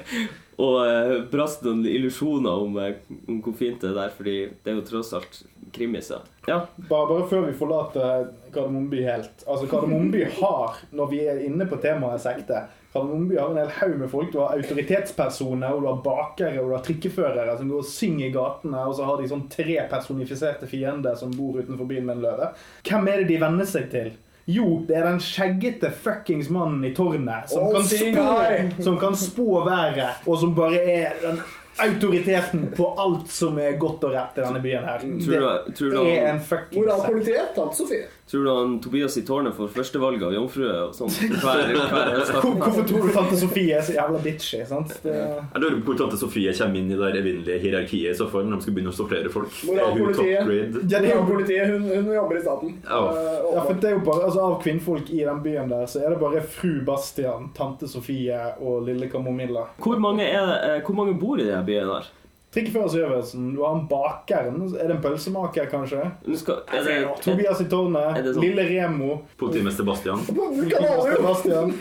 [0.66, 4.74] og eh, brast noen illusjoner om, eh, om hvor fint det er der, fordi det
[4.74, 5.40] er jo tross alt
[5.72, 6.28] krimiser.
[6.44, 9.46] Ja, Bare, bare før vi forlater Kardemommeby helt.
[9.46, 13.94] Altså, Kardemommeby har, når vi er inne på temaet sekte Kardemommeby har en hel haug
[13.98, 14.32] med folk.
[14.32, 18.26] Du har autoritetspersoner, og du har bakere og du har trikkeførere som går og synger
[18.26, 22.16] i gatene, og så har de sånn tre personifiserte fiender som bor utenfor byen med
[22.18, 22.50] en løve.
[22.88, 24.12] Hvem er det de venner seg til?
[24.50, 29.14] Jo, det er den skjeggete fuckings mannen i tårnet som, oh, kan spå, som kan
[29.16, 31.38] spå været, og som bare er den
[31.80, 34.98] autoriteten på alt som er godt og rett i denne byen her.
[34.98, 38.04] Tror du- tror du- det er en fuckings Moralpolitiet, tatt, Sofie.
[38.30, 43.74] Tror du han Tobias i tårnet får førstevalget av jomfrue Hvorfor tror du tante Sofie
[43.76, 44.62] er så jævla bitchy?
[44.68, 44.94] sant?
[45.02, 48.16] Det, Jeg lurer på hvor tante Sofie kommer inn i det der evinnelige hierarkiet i
[48.16, 49.50] så fall når de skal begynne å sortere folk.
[49.66, 50.38] Moralpolitiet.
[50.38, 52.76] er Moralpolitiet, hun, hun jobber i staten.
[52.86, 53.02] Ja.
[53.10, 56.02] Eh, ja, for det er jo bare, altså Av kvinnfolk i den byen der, så
[56.02, 59.66] er det bare fru Bastian, tante Sofie og lille Kamomilla.
[59.82, 62.10] Hvor mange, er, eh, hvor mange bor i denne byen her?
[62.52, 64.58] Trikkefører Syversen, du har han bakeren.
[64.76, 66.04] Er det en pølsemaker, kanskje?
[66.36, 68.18] Skal, er det, er, Tobias i tårnet.
[68.26, 68.42] Sånn?
[68.44, 69.22] Lille Remo.
[69.40, 70.20] Politimester Bastian.
[70.28, 71.22] Politimester.
[71.24, 71.72] Bastian.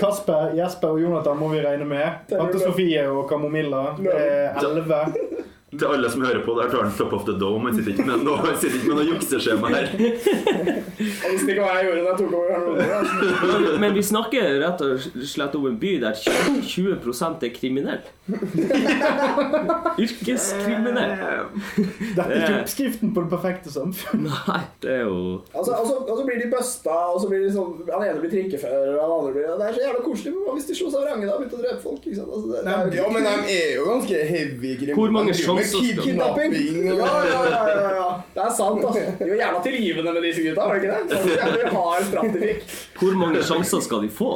[0.00, 2.24] Kasper, Jesper og Jonathan må vi regne med.
[2.30, 3.84] Tante Sofie og Kamomilla.
[4.00, 5.02] Det er elleve.
[5.78, 7.68] Til alle som hører på, der tar han top of the dome.
[7.70, 9.86] Han sitter ikke med noe, sitter ikke med noe jukseskjema her.
[11.04, 12.78] Jeg visste ikke hva jeg gjorde da jeg tok over Gardermoen.
[13.50, 18.04] Men, men vi snakker rett og slett om en by der 20% er kriminell.
[20.04, 21.12] Yrkeskriminell.
[21.74, 24.24] Dette er ikke oppskriften på det perfekte samfunn.
[24.28, 25.18] Nei, det er jo
[25.54, 28.32] Altså, altså, og så blir de busta, og så blir de sånn Han ene blir
[28.32, 31.26] trikkefører, og han andre blir Det er så jævla koselig hvis de slo seg vrange
[31.26, 32.02] da og begynte å drepe folk.
[32.04, 32.30] ikke sant?
[32.30, 34.98] Altså, det, det er jo Ja, men de er jo ganske heavy kriminelle.
[35.00, 35.63] Hvor mange sjanser
[36.02, 36.54] Kidnapping!
[36.84, 38.08] Ja, ja, ja, ja.
[38.34, 39.04] Det er sant, altså.
[39.18, 41.20] De var jævla tilgivende med disse gutta, var det ikke det?
[41.22, 42.76] Så jævlig hard straff de fikk.
[43.00, 44.32] Hvor mange sjanser skal de få?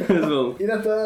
[0.64, 0.96] I dette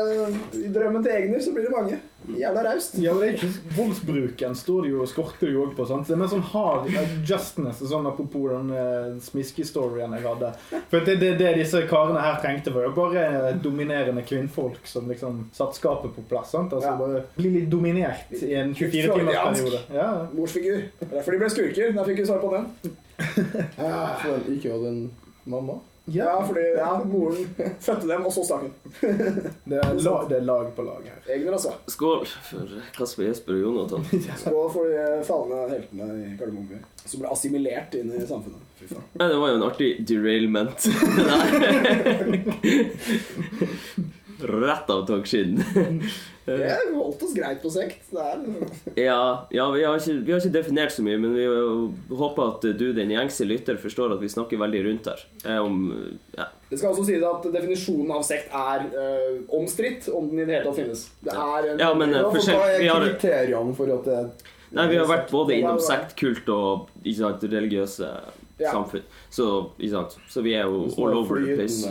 [0.62, 2.00] i drømmen til Egner så blir det mange.
[2.36, 2.98] Jævla raust.
[3.00, 5.86] Ja, men det er ikke Voldsbruken står det jo, skorter jo òg på.
[5.88, 6.06] sant?
[6.08, 6.88] Det er mer sånn hard
[7.28, 10.52] justness, sånn apropos den uh, smiske-storyen jeg hadde.
[10.90, 15.44] For det, det, det disse karene her trengte, var jo bare dominerende kvinnfolk som liksom
[15.56, 16.50] satte skapet på plass.
[16.52, 16.72] sant?
[16.72, 16.96] Altså Ja.
[17.00, 19.80] bare Bli litt dominert i en 24-timersperiode.
[19.94, 20.08] Ja.
[20.34, 20.82] Morsfigur.
[21.00, 21.92] Derfor de ble skurker.
[21.96, 22.96] Der fikk vi svar på den.
[24.22, 25.10] For de ikke hadde en
[25.48, 25.78] mamma.
[26.12, 28.72] Ja, fordi ja, moren fødte dem, og så stakk hun.
[29.68, 31.18] Det er, lag, det er lag på lag her.
[31.34, 31.74] Egner, altså.
[31.90, 34.06] Skål for Kasper Jesper og Jonathan.
[34.44, 36.80] Skål for de falne heltene i Kardemomme by.
[37.04, 38.64] Som ble assimilert inn i samfunnet.
[38.78, 39.04] Fy faen.
[39.18, 40.88] Det var jo en artig derailment.
[44.38, 46.02] Rett av togskinnen.
[46.48, 48.06] Vi holdt oss greit på sekt.
[48.94, 51.44] Ja, ja vi, har ikke, vi har ikke definert så mye, men vi
[52.16, 55.24] håper at du, den gjengse lytter, forstår at vi snakker veldig rundt her.
[55.44, 55.82] Eh, Om,
[56.38, 56.48] ja.
[56.70, 60.56] Det skal også sies at definisjonen av sekt er øh, omstridt, om den i det
[60.56, 61.04] hele tatt finnes.
[61.20, 63.96] Det er en, ja, men eh, Ja, for forskjell, hva er vi har, kriteriene for
[63.98, 64.20] at det
[64.76, 68.12] nei, vi har vært både innom sektkult og ikke sant, religiøse
[68.58, 68.72] Ja.
[68.74, 69.04] samfunn.
[69.30, 69.44] Så,
[69.78, 70.16] ikke sant?
[70.28, 71.86] så vi er jo all over the place.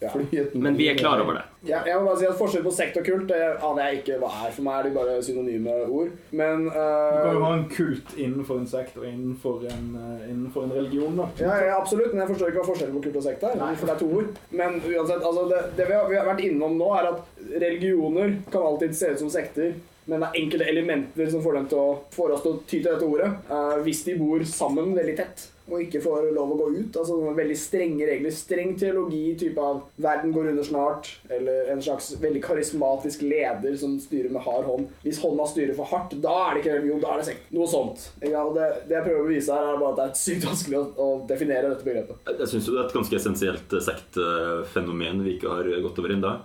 [0.00, 0.08] Ja.
[0.14, 1.42] flytende Men vi er klar over det.
[1.66, 4.18] Ja, jeg må bare si at Forskjell på sekt og kult det aner jeg ikke
[4.22, 4.52] hva er.
[4.54, 6.12] For meg er de bare synonyme ord.
[6.30, 10.64] Men Du kan jo ha en kult innenfor en sekt og innenfor en, eh, innenfor
[10.64, 11.16] en religion.
[11.16, 11.26] da.
[11.40, 13.58] ja, ja, absolutt, men jeg forstår ikke hva forskjellen på kult og sekt er.
[13.76, 14.30] For det er to ord.
[14.50, 18.38] Men uansett, altså det, det vi, har, vi har vært innom nå, er at religioner
[18.52, 19.74] kan alltid se ut som sekter.
[20.06, 22.78] Men det er enkelte elementer som får dem til å få oss til å ty
[22.78, 23.30] til dette ordet.
[23.50, 26.96] eh, hvis de bor sammen veldig tett og ikke får lov å gå ut.
[27.00, 28.34] Altså veldig strenge regler.
[28.34, 33.98] Streng teologi, type av 'verden går under snart', eller en slags veldig karismatisk leder som
[34.00, 34.88] styrer med hard hånd.
[35.02, 37.50] Hvis hånda styrer for hardt, da er det ikke religion, da er det sekt.
[37.50, 38.10] Noe sånt.
[38.22, 38.46] Ja.
[38.54, 40.84] Det, det jeg prøver å vise her, er bare at det er sykt vanskelig å,
[41.02, 42.16] å definere dette begrepet.
[42.38, 46.36] Jeg syns det er et ganske essensielt eh, sektfenomen vi ikke har gått over ennå.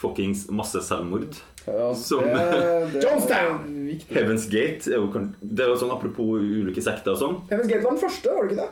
[0.00, 1.36] Fuckings masse selvmord.
[1.70, 3.66] Ja, Som- det, det Jonestown!
[4.10, 5.08] Heaven's Gate er jo,
[5.42, 7.36] det er jo sånn apropos ulike sekter og sånn.
[7.50, 8.70] Heaven's Gate var den første, var det ikke det?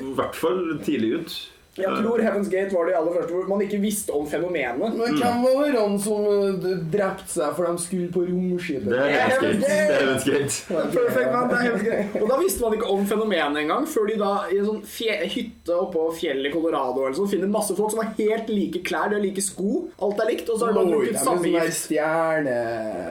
[0.00, 1.36] I hvert fall tidlig ut.
[1.76, 4.96] Jeg tror Heaven's Gate var det aller første hvor man ikke visste om fenomenet.
[4.96, 8.88] Men hvem var det han som uh, drepte seg for de skulle på romskipet?
[8.88, 9.66] Det er Heaven's Gate.
[9.66, 10.78] Det er Heaven's Gate.
[10.96, 12.22] Perfect, man, det er Heaven's Gate.
[12.22, 15.18] Og da visste man ikke om fenomenet engang, før de da i en sånn fje
[15.36, 19.10] hytte oppå fjellet i Colorado eller sånn, finner masse folk som har helt like klær,
[19.10, 21.80] de har like sko, alt er likt, og så har de er samme sånn gift.
[21.82, 22.56] stjerne...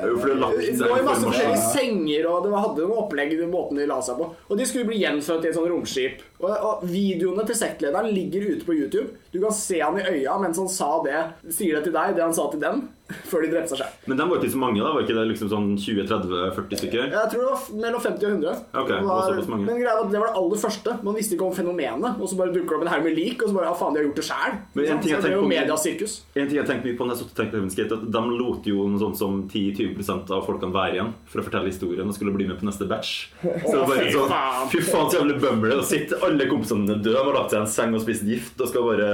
[0.05, 4.19] Det i masse forskjellige senger, og det hadde noen opplegg i måten de la seg
[4.19, 4.29] på.
[4.49, 6.23] Og de skulle bli gjenfødt i et sånt romskip.
[6.45, 9.07] Og, og videoene til sektlederen ligger ute på YouTube.
[9.33, 12.25] Du kan se han i øya mens han sa det, sier det til deg, det
[12.25, 12.85] han sa til dem,
[13.29, 13.97] før de drepte seg selv.
[14.09, 14.91] Men de var ikke så mange, da?
[14.95, 17.11] Var ikke det liksom sånn 20-30-40 stykker?
[17.13, 18.63] Jeg tror det var mellom 50 og 100.
[18.81, 19.67] Ok, det var såpass mange.
[19.69, 20.95] Men greia var at det var det aller første.
[21.05, 22.19] Man visste ikke om fenomenet.
[22.19, 23.95] Og så bare dukker det opp en haug med lik, og så bare ja, faen,
[23.95, 24.57] de har gjort det sjæl.
[24.75, 28.65] Men en ting jeg det tenkte mye på når jeg tenkte Heaven's at De lot
[28.67, 32.33] jo noe sånt som 10-20% av folkene være igjen for å fortelle historien og skulle
[32.35, 33.13] bli med på neste batch.
[33.41, 34.33] Så det var bare sånn.
[34.73, 35.77] Fy faen, så jævlig det.
[35.77, 38.61] Og sitter alle kompisene dine døde har lagt seg i en seng og spist gift
[38.61, 39.09] og skal bare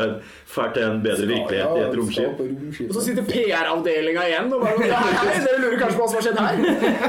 [0.51, 2.41] fære til en bedre virkelighet i et romskip.
[2.87, 3.27] Og så sitter
[3.81, 6.55] PR-avdelinga igjen og bare hei, Dere lurer kanskje på hva som har skjedd her?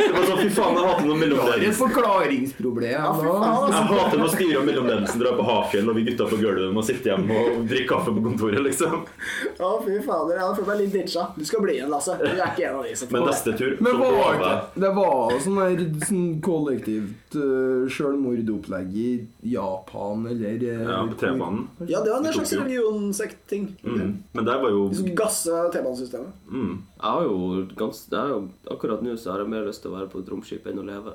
[0.03, 1.79] Det var sånn, fy faen, jeg hater noe er et mellomledelse.
[1.79, 2.93] forklaringsproblem.
[2.93, 3.79] Ja, faen, altså.
[3.79, 6.85] Jeg hater når styret og mellomledelsen drar på Hafjell og vi gutta på gulvet må
[6.87, 9.07] sitte hjemme og drikke kaffe på kontoret, liksom.
[9.53, 10.37] Å, fy fader.
[10.39, 11.27] Jeg har følt meg litt ditcha.
[11.37, 12.17] Du skal bli igjen, Lasse.
[12.21, 14.39] Du er ikke en av de som Men får neste tur Men så var lover
[14.39, 19.09] ikke Det var sånn der sånn kollektivt uh, sjølmordopplegg i
[19.53, 21.67] Japan eller uh, ja, på T-banen.
[21.87, 22.65] Ja, det var en slags Tokyo.
[22.65, 23.69] religionssektting.
[23.83, 24.13] Mm.
[24.33, 24.87] Men der var jo
[25.19, 26.41] gasse T-banesystemet.
[26.51, 26.62] mm.
[26.63, 30.11] Jeg har jo gans, jo, Akkurat nå så har jeg mer lyst til å være
[30.13, 31.15] på et romskip enn å leve.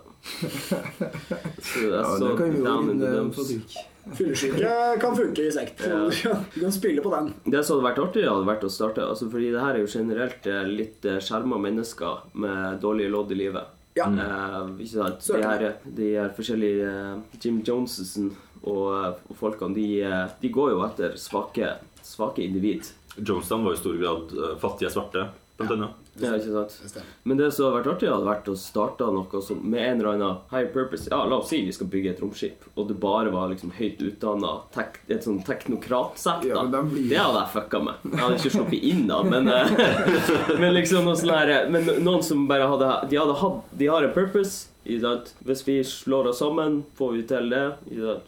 [1.68, 3.78] Så jeg Ja, så det kan jo down in the dumps.
[4.18, 5.84] Fyllesyke kan funke i sekt.
[5.88, 6.36] Ja.
[6.54, 7.34] Du kan- spille på den.
[7.46, 9.90] Det som hadde vært artig, hadde vært å starte altså Fordi det her er jo
[9.92, 13.74] generelt eh, litt eh, skjerma mennesker med dårlige lodd i livet.
[13.98, 14.08] Ja.
[14.08, 15.28] Eh, ikke sant?
[15.28, 15.66] De her,
[16.00, 18.32] de her forskjellige uh, Jim Jonesen
[18.64, 21.74] og, eh, og folkene, de, eh, de går jo etter svake,
[22.06, 22.90] svake individ.
[23.18, 25.28] Jonestown var i stor grad eh, fattige svarte,
[25.60, 25.90] annet.
[26.20, 26.98] Ja, ikke sant?
[27.30, 30.16] Men det som hadde vært artig, hadde vært å starte noe som med en eller
[30.16, 31.10] annen high purpose.
[31.12, 34.02] Ja, la oss si vi skal bygge et romskip, og det bare var liksom høyt
[34.06, 36.48] utdanna tek, et sånn teknokratsett.
[36.50, 37.94] Ja, blir- Det hadde jeg fucka med.
[38.12, 42.24] Jeg hadde ikke sluppet inn, da, men, eh, men liksom noe sånn her Men noen
[42.24, 44.68] som bare hadde De, hadde hatt, de har en purpose.
[44.88, 47.66] Hvis vi slår oss sammen, får vi til det.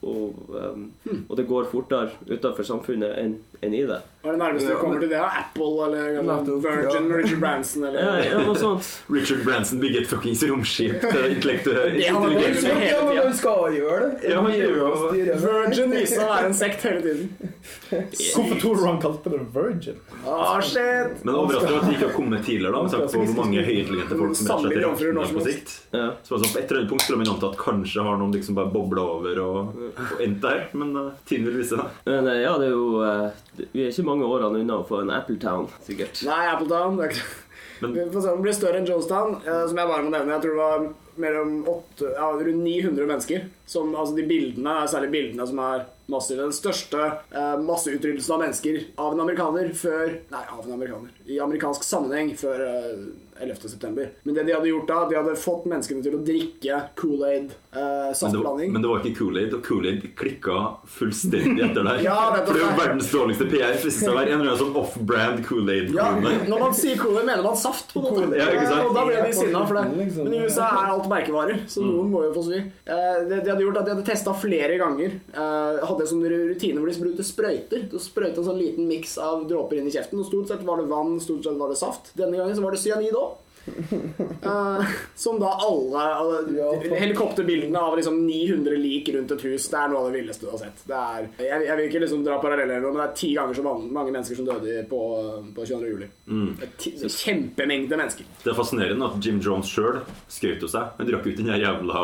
[0.03, 0.91] Og, um,
[1.29, 3.99] og det går fortere utenfor samfunnet enn enn i det.
[4.19, 5.19] Hva er det nærmeste du kommer til det?
[5.23, 6.17] Apple eller
[6.59, 7.17] Virgin ja.
[7.21, 8.87] Richard Branson eller Ja, ja, noe sånt.
[9.07, 14.33] Richard Branson bygger et fuckings romskip til intellektuelle Det Ja, men han skal gjøre det.
[14.33, 15.05] Ja, gjør.
[15.13, 17.53] Virgin viser seg å være en sekt hele tiden.
[18.35, 20.03] Hvorfor tror du han kalte det virgin?
[20.25, 21.23] Åh, shit!
[21.23, 24.19] Men overraskende at det ikke har kommet tidligere, da, med tanke på hvor mange høyintelligente
[24.19, 25.75] folk som rett og slett som på sikt.
[25.95, 26.05] Ja.
[26.27, 28.59] Så altså, på et eller annet punkt skulle man anta at kanskje har noen liksom
[28.59, 31.79] bare bobla over og, og endt der, men uh, tiden vil vise.
[32.05, 35.01] Men eh, ja, det er jo eh, Vi er ikke mange årene unna å få
[35.03, 36.23] en Appletown, sikkert.
[36.27, 37.29] Nei, Appletown det er ikke...
[37.79, 40.09] Men- Vi får se om det blir større enn Jonestown, eh, som jeg bare må
[40.11, 40.33] nevne.
[40.35, 40.89] Jeg tror det var
[41.23, 43.45] mellom 8, ja, rundt 900 mennesker.
[43.71, 46.41] Som, altså de bildene, særlig bildene som er massive.
[46.43, 51.15] Den største eh, masseutryddelsen av mennesker av en amerikaner før Nei, av en amerikaner.
[51.31, 53.07] I amerikansk sammenheng før eh,
[53.41, 53.69] 11.
[53.69, 54.09] september.
[54.23, 57.79] Men det de hadde gjort da, de hadde fått menneskene til å drikke Kool-Aid, eh,
[57.79, 58.71] Men det, var, saftblanding.
[58.73, 60.57] men det var ikke Kool-Aid, og Kool-Aid klikka
[60.99, 62.01] fullstendig etter der.
[62.03, 63.73] Ja, For det er jo verdens dårligste PR.
[63.75, 65.93] Det viste seg en eller annen sånn off-brand Kool-Aid.
[65.95, 67.93] Ja, når man sier Kool-Aid, mener man saft.
[67.93, 68.39] på en måte.
[68.39, 68.87] Ja, ikke sant?
[68.89, 69.85] Og da ble de sinna for det.
[70.03, 70.27] Liksom.
[70.29, 72.59] Men i USA er alt merkevarer, så noen må jo få svi.
[72.89, 75.15] Eh, Det de hadde gjort, at de hadde testa flere ganger.
[75.33, 77.85] Eh, Hadde en sånn rutine hvor de brukte sprøyter.
[77.91, 80.19] De sprøyta en sånn liten miks av dråper inn i kjeften.
[80.19, 82.11] Og Stort sett var det vann, stort sett var det saft.
[82.17, 83.28] Denne gangen så var det cyanid òg.
[85.15, 86.05] Som da alle
[86.99, 90.51] Helikopterbildene av liksom 900 lik rundt et hus, det er noe av det villeste du
[90.53, 90.83] har sett.
[90.89, 93.65] Det er, jeg, jeg vil ikke liksom dra paralleller, men det er ti ganger så
[93.65, 95.01] mange, mange mennesker som døde på,
[95.55, 95.91] på 22.
[95.93, 96.09] juli.
[96.29, 98.29] Det er ti, kjempemengde mennesker.
[98.43, 100.01] Det er fascinerende at Jim Jones sjøl
[100.31, 100.93] skrøt av seg.
[100.99, 102.03] Han drakk ut den jævla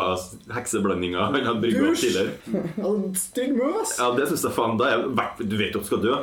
[0.55, 3.13] hekseblandinga han hadde brygga opp tidligere.
[3.19, 3.83] Stygg move.
[3.97, 6.15] Ja, det syns jeg faen da er verdt Du vet jo at du skal dø.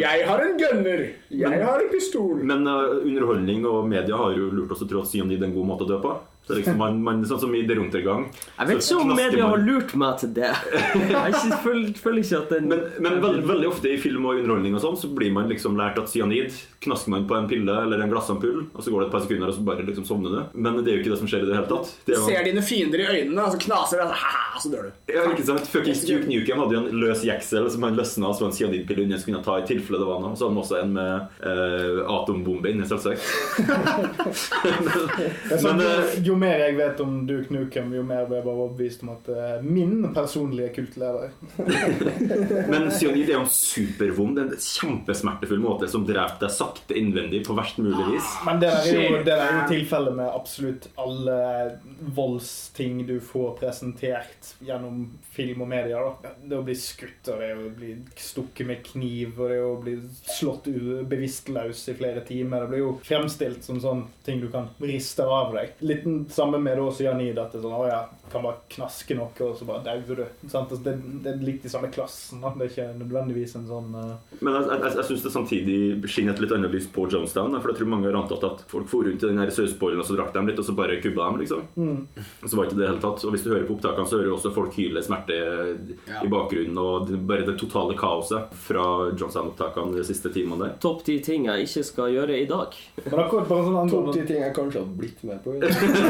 [0.00, 1.04] Jeg har en gunner.
[1.32, 2.42] Jeg har en pistol.
[2.46, 5.50] Men uh, underholdning og media har jo lurt oss til å tro at cyanid er
[5.50, 6.14] en god måte å dø på.
[6.50, 8.24] Så liksom man, man, Sånn som i gang
[8.58, 10.50] Jeg vet ikke om media har lurt meg til det.
[11.14, 14.40] Jeg ikke, føler, føler ikke at den Men, men veld, veldig ofte i film og
[14.40, 17.72] underholdning og sånn Så blir man liksom lært at cyanid knasker man på en pille
[17.82, 20.32] eller en glassampull, og så går det et par sekunder, og så bare liksom sovner
[20.32, 20.54] du.
[20.64, 21.90] Men det er jo ikke det som skjer i det hele tatt.
[22.06, 25.12] Det jo, Ser dine fiender i øynene, og så knaser det, og så, dør du.
[25.12, 25.68] ja, ikke sant?
[25.68, 29.04] Fuckings Duke Nukem hadde jo en løs jeksel som han løsna, så var en cyanidpille
[29.04, 30.32] under som kunne ta i tilfelle det var noe.
[30.32, 31.12] Så hadde han også en med
[31.50, 33.28] eh, atombombe inni, selvsagt.
[34.64, 38.40] men, men, sånn, Men, eh, jo mer jeg vet om Duke Nukem, jo mer blir
[38.40, 41.34] jeg bare overbevist om at det er min personlige kultleder.
[42.72, 47.56] Men cyanid er jo en supervond, en kjempesmertefull måte som dreper deg sakte innvendig på
[47.58, 48.30] verst mulig vis.
[48.46, 51.38] Men det er jo, det er jo tilfellet med absolutt alle
[52.16, 56.02] voldsting du får presentert gjennom film og media.
[56.22, 56.34] Da.
[56.42, 59.96] Det å bli skutt, og det å bli stukket med kniv, og det å bli
[60.38, 60.70] slått
[61.10, 62.64] bevisstløs i flere timer.
[62.64, 65.76] Det blir jo fremstilt som sånn ting du kan riste av deg.
[65.84, 67.38] Litt den samme med cyanid.
[67.38, 68.00] At det er sånn, å ja,
[68.30, 70.48] kan bare knaske noe, og så bare dauer du.
[70.48, 70.70] Sant?
[70.70, 70.94] Altså, Det,
[71.24, 72.40] det er litt i samme klassen.
[72.44, 72.52] Da.
[72.56, 74.14] Det er ikke nødvendigvis en sånn uh...
[74.40, 75.78] Men jeg, jeg, jeg syns det samtidig
[76.10, 77.56] skinner et litt annet lys på Jonestown.
[77.60, 80.16] For jeg tror mange har antatt at folk for rundt i den sausbollen og så
[80.18, 81.40] drakk de litt, og så bare kubba dem.
[81.42, 81.66] liksom.
[81.76, 82.06] Mm.
[82.46, 83.24] så var ikke det i det hele tatt.
[83.26, 86.22] Og hvis du hører på opptakene, så hører du også folk hyle smerte Ja.
[86.24, 86.78] i bakgrunnen.
[86.80, 90.76] Og det, bare det totale kaoset fra Jonestown-opptakene de siste timene der.
[90.82, 92.76] Topp ti ting jeg ikke skal gjøre i dag.
[93.06, 95.56] Men akkurat bare sånn Topp ti ting jeg kanskje har blitt med på.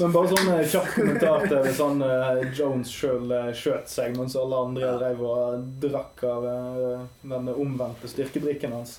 [0.00, 4.36] Men bare sånn eh, kjapp kommentar til hvis han uh, Jones sjøl skjøt seg mens
[4.40, 8.98] alle andre drev og drakk av uh, den omvendte styrkedrikken hans.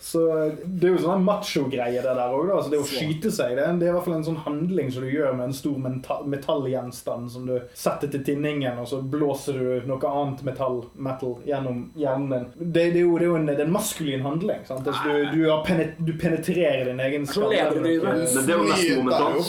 [0.00, 2.50] Så eh, Det er jo sånn macho-greie, det der òg.
[2.54, 4.92] Altså, det å skyte seg det, er- det er i hvert fall en sånn handling
[4.94, 5.78] som du gjør med en stor
[6.28, 11.84] metallgjenstand som du setter til tinningen, og så blåser du noe annet metall metal gjennom
[11.98, 12.46] hjernen din.
[12.72, 14.62] Det, det er jo, det er jo en, det er en maskulin handling.
[14.68, 14.86] Sant?
[14.86, 17.50] Altså, du, du, har penet, du penetrerer din egen skalle.
[17.74, 19.40] Men det er jo nesten momentant.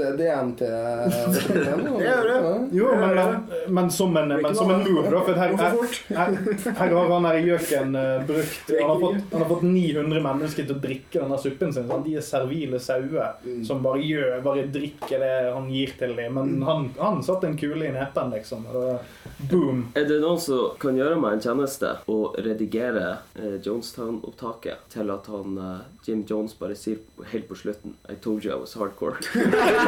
[0.00, 0.70] Den D-en til
[1.50, 2.38] Det gjør det.
[2.76, 3.36] Jo, men, men,
[3.78, 5.22] men som en, men som en move, da.
[5.26, 6.38] For her, her,
[6.80, 10.66] her, har han her gjøken eh, brukt han har, fått, han har fått 900 mennesker
[10.68, 11.88] til å drikke denne suppen sin.
[11.90, 12.06] Sant?
[12.06, 16.38] De er servile sauer som bare gjør, bare drikker det han gir til dem.
[16.38, 18.66] Men han, han satte en kule i nepen, liksom.
[18.70, 19.86] Og boom.
[19.98, 23.06] Er det noen som kan gjøre meg en tjeneste og redigere
[23.38, 27.00] eh, Jonestown-opptaket til at han eh, Jim Jones bare sier
[27.32, 29.16] helt på slutten I told you I was hardcore.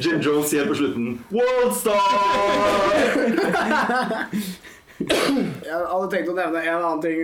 [0.00, 2.00] Jim Jones sier på slutten World Star!
[5.08, 7.20] Jeg hadde tenkt å nevne en annen ting.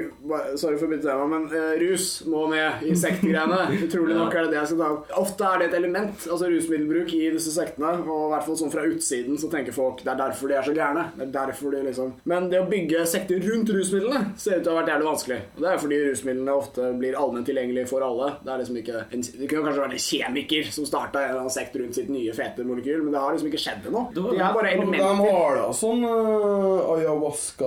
[0.58, 3.58] Sorry for å bytte tema, men uh, rus må med i sektgreiene.
[3.86, 5.12] Utrolig nok er det det jeg skal ta opp.
[5.22, 7.94] Ofte er det et element, altså rusmiddelbruk, i disse sektene.
[8.04, 10.66] Og i hvert fall sånn fra utsiden så tenker folk det er derfor de er
[10.68, 11.06] så gærne.
[11.18, 14.72] Det er derfor de liksom Men det å bygge sekter rundt rusmidlene ser ut til
[14.72, 15.38] å ha vært jævlig vanskelig.
[15.56, 18.30] Og det er fordi rusmidlene ofte blir allment tilgjengelig for alle.
[18.44, 21.42] Det er liksom ikke en, Det kunne kanskje vært en kjemiker som starta en eller
[21.44, 24.04] annen sekt rundt sitt nye fete molekyl, men det har liksom ikke skjedd ennå.
[24.16, 25.28] De er bare De elementer.
[25.28, 27.14] har da sånn uh, Ja,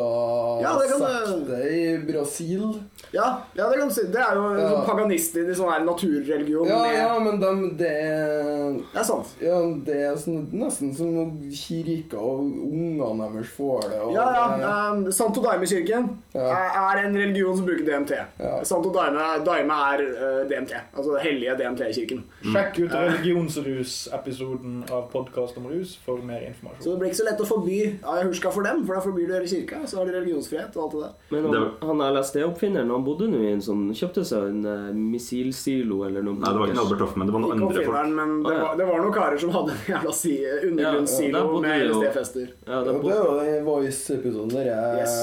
[0.02, 2.74] det kan det- ayahuasca-sekte i Brasil.
[3.12, 4.06] Ja, ja, det kan du si.
[4.08, 4.70] Det er jo en Ja.
[4.72, 6.68] sånn paganistisk sånn her naturreligion.
[6.68, 9.28] Ja, med, ja, men dem, det er Det er sant.
[9.42, 14.00] ja, det er sånn, nesten som om kirka og ungene deres får det.
[14.02, 14.92] Og Ja, det- ja.
[14.94, 16.40] Um, Santo Daime-kirken Ja.
[16.42, 18.12] er, er en religion som bruker DMT.
[18.40, 18.64] Ja.
[18.64, 20.74] Santo Daime, Daime er uh, DMT.
[20.96, 22.24] Altså den hellige DMT-kirken.
[22.44, 26.82] Sjekk ut religionsrus-episoden av podkast om rus for mer informasjon.
[26.84, 29.34] Så det blir ikke så lett å forby ayahuasca for dem, for da forbyr du
[29.34, 29.84] hele kirka.
[29.88, 31.14] Så har de religionsfrihet og alt det der.
[31.32, 36.04] Men han, han LSD-oppfinneren han bodde nå i en sånn Kjøpte seg en uh, missilsilo
[36.08, 36.38] eller noe.
[36.38, 38.12] Nei, det var ikke Albert Hoffmann, det var noen andre folk.
[38.16, 41.62] men det var, det var noen karer som hadde en jævla si, Ja, undergrunnssilo ja,
[41.66, 41.86] med.
[41.90, 42.48] LSD-fester.
[42.68, 45.16] Ja, Ja, det er jo den Voice-episoden der jeg Yes.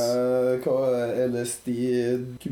[0.65, 1.15] Hva er?
[1.29, 1.69] LSD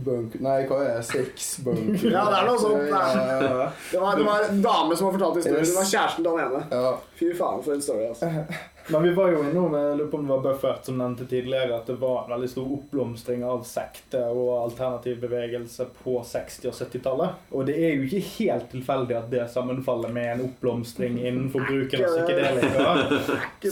[0.06, 1.04] bunk Nei, hva er det?
[1.10, 1.90] Sex bunk?
[2.16, 5.16] Ja, det er noe sånt, Ja, ja, Det var, det var en dame som har
[5.18, 5.66] fortalt historien.
[5.66, 6.64] Det var kjæresten til han ene.
[6.70, 6.94] ja.
[7.16, 8.30] Fy faen, for en story, altså.
[8.88, 11.76] Men vi var jo innom jeg lurer på om det var Buffert som nevnte tidligere,
[11.76, 16.74] at det var en veldig stor oppblomstring av sekte og alternativ bevegelse på 60- og
[16.74, 17.42] 70-tallet.
[17.50, 22.04] Og det er jo ikke helt tilfeldig at det sammenfaller med en oppblomstring innenfor bruken
[22.06, 22.96] av psykedelika.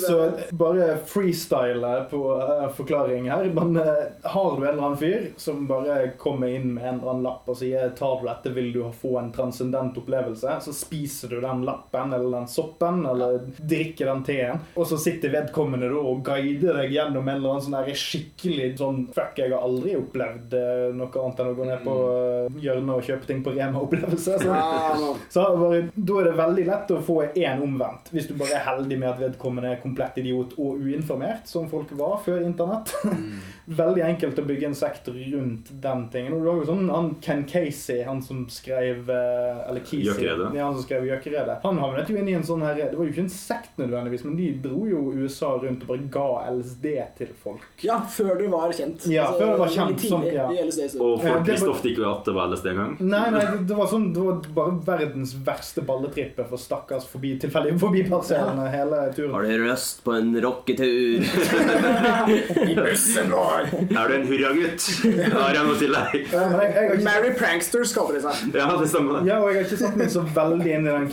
[0.07, 0.19] Så
[0.51, 3.45] bare freestyle på eh, forklaring her.
[3.55, 7.11] Men eh, har du en eller annen fyr som bare kommer inn med en eller
[7.15, 11.35] annen lapp og sier tar du dette, vil du få en transcendent opplevelse, så spiser
[11.35, 16.23] du den lappen eller den soppen eller drikker den teen, og så sitter vedkommende og
[16.27, 20.87] guider deg gjennom en eller annen sånn skikkelig sånn Fuck, jeg har aldri opplevd eh,
[20.97, 24.39] noe annet enn å gå ned på eh, hjørnet og kjøpe ting på Rema-opplevelse.
[24.45, 24.55] Så,
[25.33, 28.65] så bare, da er det veldig lett å få én omvendt, hvis du bare er
[28.67, 32.93] heldig med at vedkommende er komplett idiot og uinformert, som folk var før internett.
[33.67, 36.35] Veldig enkelt å bygge en sektor rundt den tingen.
[36.37, 40.29] Og du har jo sånn han Ken Casey, han som skrev eh, Eller Kesey,
[40.61, 41.59] han som skrev Gjøkeredet.
[41.63, 44.25] Han havnet jo inn i en sånn her Det var jo ikke en sekt nødvendigvis,
[44.29, 46.87] men de dro jo USA rundt og bare ga LSD
[47.19, 47.65] til folk.
[47.87, 49.07] Ja, før du var kjent.
[49.11, 50.49] Ja, før du var kjent, som- ja.
[51.01, 52.97] Og folk visste ofte ikke at det var LSD engang.
[53.01, 57.35] Nei, nei, det, det var sånn Det var bare verdens verste balletrippe for stakkars forbi,
[57.41, 59.33] tilfeldige forbipasserende hele turen.
[59.35, 61.25] Har du røst på en rocketur?
[62.71, 63.54] I bussen vår!
[63.63, 64.87] Er du en hurragutt?
[65.35, 66.17] Har jeg noe til deg?
[66.33, 66.45] Ja,
[67.05, 68.55] Mary Pranksters kaller de seg.
[68.57, 69.21] Ja, det stemmer.
[69.27, 71.09] Ja, og jeg har ikke satt meg så veldig inn i den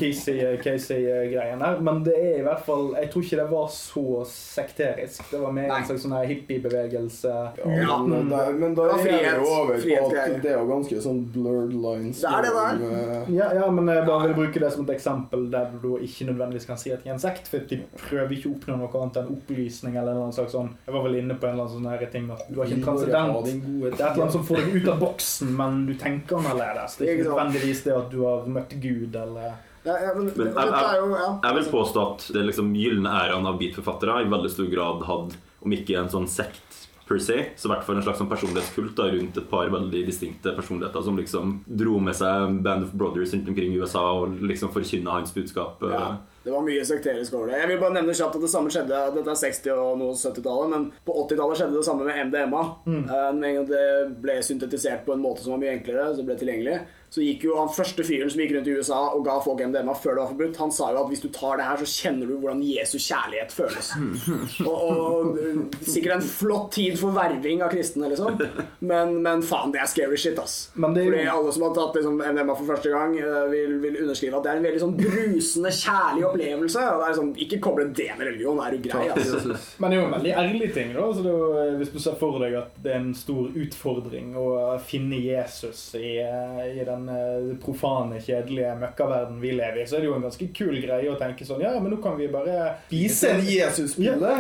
[0.61, 5.23] Casey-greien her, men det er i hvert fall Jeg tror ikke det var så sekterisk.
[5.31, 5.79] Det var mer Nei.
[5.81, 7.35] en slags sånn hippiebevegelse.
[7.61, 11.03] Ja, men, da, men da er det jo over på at det er jo ganske
[11.03, 12.21] sånn blurred lines.
[12.23, 13.29] Det er det der.
[13.35, 16.67] Ja, ja, men jeg bare vil bruke det som et eksempel der du ikke nødvendigvis
[16.69, 19.21] kan si at de er en sekt, for de prøver ikke å oppnå noe annet
[19.21, 22.11] enn opplysning eller noe slags sånn Jeg var vel inne på en eller annen sånn
[22.11, 24.88] ting du har ikke en transcendent Det er et eller annet som får deg ut
[24.93, 26.97] av boksen, men du tenker annerledes.
[26.99, 30.51] Det er Ikke nødvendigvis det at du har møtt Gud eller Ja, ja, men, Men
[30.53, 31.38] jeg, jeg-.
[31.43, 35.39] Jeg vil påstå at det liksom gylne æraen av beatforfattere i veldig stor grad hadde,
[35.65, 36.70] om ikke en sånn sekt
[37.12, 40.01] per se, så i hvert fall en slags sånn personlighetskult da, rundt et par veldig
[40.07, 44.39] distinkte personligheter som liksom dro med seg Band of Brothers rundt omkring i USA og
[44.41, 45.84] liksom forkynna hans budskap.
[45.91, 47.59] Ja, det var mye sekterisk over det.
[47.62, 50.72] Jeg vil bare nevne kjapt at det samme skjedde Dette er 60- og noe 70-tallet,
[50.74, 52.64] men på 80-tallet skjedde det samme med MDMA.
[52.88, 53.84] Eh, Med en gang det
[54.24, 56.80] ble syntetisert på en måte som var mye enklere, så ble det tilgjengelig,
[57.12, 59.91] så gikk jo han første fyren som gikk rundt i USA og ga folk MDMA
[59.99, 62.30] før det var forbudt, han sa jo at hvis du tar det her, så kjenner
[62.30, 63.89] du hvordan Jesu kjærlighet føles.
[64.70, 68.39] og, og uh, sikkert en flott tid for verving av kristne, liksom.
[68.88, 70.70] Men, men faen, det er scary shit, ass.
[70.80, 73.43] Men det er jo- Fordi alle som har tatt liksom, MDMA for første gang, eh,
[73.51, 76.86] vil, vil underskrive at det er en veldig sånn brusende, kjærlig opplevelse.
[76.93, 79.03] Og det er sånn, Ikke koble det med religion, er du grei?
[79.12, 79.57] Altså.
[79.84, 81.09] Men det er jo en veldig ærlig ting, da.
[81.12, 83.51] Så det er jo, eh, hvis du ser for deg at det er en stor
[83.66, 84.47] utfordring å
[84.88, 90.06] finne Jesus i, eh, i den eh, profane, kjedelige møkkaverden vi lever i, så er
[90.06, 92.76] det jo en ganske kul greie å tenke sånn Ja, men nå kan vi bare
[92.88, 94.32] Spise en Jesus-pille,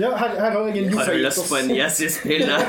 [0.00, 2.60] ja her, her har jeg en Har du lyst på en Jesus-pille?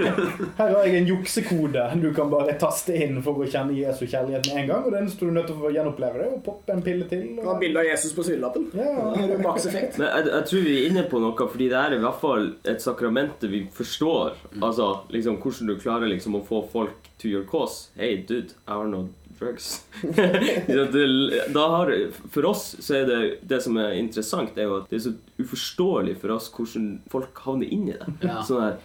[0.60, 4.48] Her har jeg en juksekode du kan bare taste inn for å kjenne Jesu kjærlighet
[4.50, 4.84] med en gang.
[4.84, 7.08] Og det eneste du er nødt til å gjenoppleve, det er å poppe en pille
[7.10, 7.26] til.
[7.36, 7.44] Og...
[7.48, 8.68] har bilde av Jesus på sylelappen.
[8.76, 8.94] Ja.
[9.10, 12.50] Men jeg, jeg tror vi er inne på noe, fordi det er i hvert fall
[12.68, 14.40] et sakrament vi forstår.
[14.60, 17.88] Altså liksom hvordan du klarer liksom å få folk to your cause.
[17.96, 19.08] Hey, dude, I have no
[19.38, 19.84] drugs.
[21.54, 21.92] Da har,
[22.30, 25.14] for oss så er det det som er interessant, er jo at det er så
[25.40, 28.12] uforståelig for oss hvordan folk havner inn i det.
[28.26, 28.40] Ja.
[28.46, 28.78] Sånn her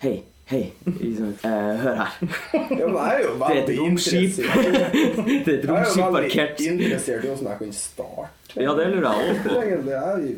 [0.00, 0.14] Hei,
[0.48, 0.62] hei.
[0.86, 1.26] Ikke?
[1.44, 2.14] Eh, hør her.
[2.54, 4.22] Ja, men jeg er jo Det er et veldig romskip.
[4.22, 4.64] interessert
[5.46, 8.30] Det er et Jeg er jo veldig interessert i hvordan jeg kan starte.
[8.56, 9.56] Ja, det lurer jeg òg på.
[9.62, 10.36] Jeg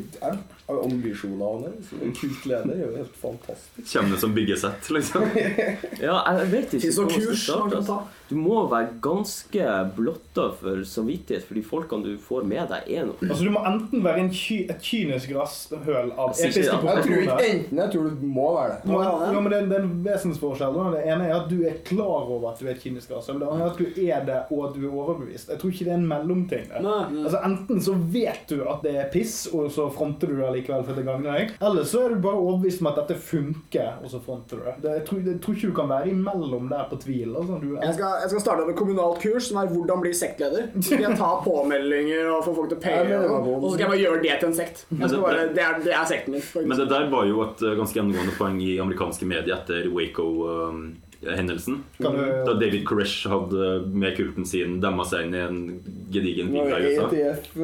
[0.69, 1.71] jeg har jo ambisjoner om det.
[1.87, 3.87] Så en kultleder er jo helt fantastisk.
[3.89, 5.23] Kommer det som byggesett, liksom?
[6.07, 7.99] Ja, jeg vet ikke Fins det hvor noen man skal kurs man starte, kan altså.
[8.29, 9.63] Du må være ganske
[9.97, 13.17] blotta for samvittighet for de folkene du får med deg, er noe.
[13.25, 16.67] Altså, du må enten være en ky et kynisk rasshøl av Jeg episke det.
[16.69, 18.93] Jeg tror ikke proporsjoner enten jeg tror du må være det.
[18.93, 20.77] Ja, men, ja, men det, er- det er en vesensforskjell.
[20.93, 23.41] Det ene er at du er klar over at du er et kynisk rasshøl.
[23.41, 25.49] Det andre er at du er det, og at du er overbevist.
[25.49, 26.69] Jeg tror ikke det er en mellomting.
[26.77, 30.85] Altså Enten så vet du at det er piss, og så fronter du det likevel
[30.87, 31.53] for det gagner deg.
[31.69, 34.75] Eller så er du bare overbevist om at dette funker, og så fronter du det.
[34.83, 37.35] det jeg, tror, jeg tror ikke du kan være imellom der på tvil.
[37.35, 37.59] Altså.
[37.63, 40.69] Du er, Jeg skal, jeg skal starte med kommunalt kurs, som er 'Hvordan bli sektleder'.
[40.81, 43.73] Så skal jeg ta påmeldinger og få folk til å paye, ja, og, og så
[43.75, 44.85] skal jeg bare gjøre det til en sekt.
[44.89, 46.67] Jeg skal bare, det, er, det er sekten min.
[46.67, 50.97] Men det der var jo et eh, ganske gjennomgående poeng i amerikanske medier etter Waco-hendelsen.
[51.19, 55.59] Kan du, Da David Koresh hadde med kulten sin demma seg inn i en
[56.13, 57.09] gedigen er i USA.
[57.11, 57.57] ETF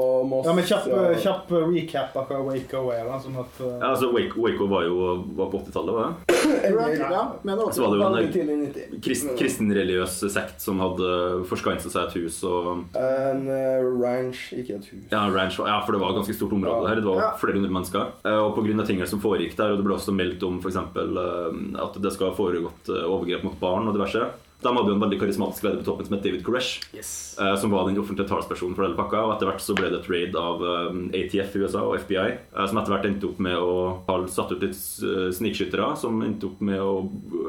[0.00, 0.88] og masse ja, men kjapp,
[1.20, 3.04] kjapp recap av hva Waco er.
[3.10, 4.96] Da, sånn at, uh, Ja, altså Waco, Waco var jo
[5.36, 6.36] var på 80-tallet, var det?
[7.10, 9.00] Ja, mener Så var det jo en tidlig 90.
[9.04, 11.10] krist, kristenreligiøs sekt som hadde
[11.50, 15.04] forskansa seg et hus og En uh, ranch, ikke et hus.
[15.12, 17.00] Ja, ranch, ja, for det var et ganske stort område her.
[17.02, 17.30] Det var Ja.
[17.40, 18.06] flere hundre mennesker.
[18.24, 18.84] Eh, Og pga.
[18.86, 22.36] tingene som foregikk der, og det ble også meldt om eh, at det skal ha
[22.38, 24.30] foregått eh, overgrep mot barn og diverse.
[24.62, 27.36] De hadde jo en veldig karismatisk leder på toppen som het David Koresh, Yes.
[27.40, 29.22] eh, som var den offentlige talspersonen for hele pakka.
[29.26, 32.26] Og etter hvert så ble det et raid av um, ATF i USA og FBI,
[32.54, 36.20] eh, som etter hvert endte opp med å ha satt ut litt eh, snikskyttere, som
[36.26, 36.92] endte opp med å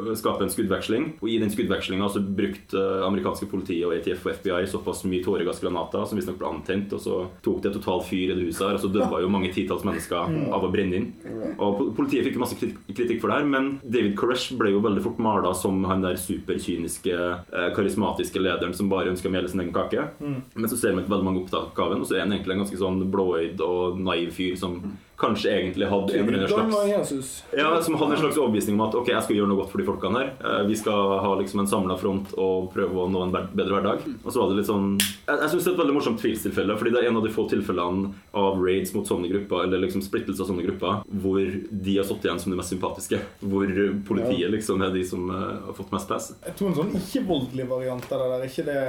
[0.07, 1.09] eh, skape en skuddveksling.
[1.21, 5.23] Og i den skuddvekslinga så brukte eh, amerikanske politi og ATF og FBI såpass mye
[5.25, 8.77] tåregassgranater som visstnok ble antent, og så tok det totalt fyr i det huset her,
[8.79, 11.11] og så døde jo mange titalls mennesker av å brenne inn.
[11.61, 15.03] Og Politiet fikk jo masse kritikk for det her, men David Koresh ble jo veldig
[15.03, 19.63] fort mala som han der superkyniske, eh, karismatiske lederen som bare ønsker å mele sin
[19.63, 20.07] egen kake.
[20.19, 22.57] Men så ser vi ikke veldig mange opptak av ham, og så er han egentlig
[22.57, 24.77] en ganske sånn blåøyd og naiv fyr som
[25.21, 26.47] kanskje egentlig hadde en var
[26.97, 29.71] slags ja, som hadde en slags overbevisning om at ok, jeg skal gjøre noe godt
[29.73, 30.31] for de folkene her.
[30.41, 34.05] Eh, Vi skal ha liksom en samla front og prøve å nå en bedre hverdag.
[34.23, 36.77] Og så var det litt sånn Jeg, jeg syns det er et veldig morsomt tvilstilfelle,
[36.79, 40.03] fordi det er en av de få tilfellene av raids mot sånne grupper, eller liksom
[40.05, 43.19] splittelse av sånne grupper, hvor de har stått igjen som de mest sympatiske.
[43.41, 43.71] Hvor
[44.07, 46.31] politiet liksom er de som uh, har fått mest press.
[46.45, 48.79] jeg tror en sånn ikke-voldelig variant av det der, ikke det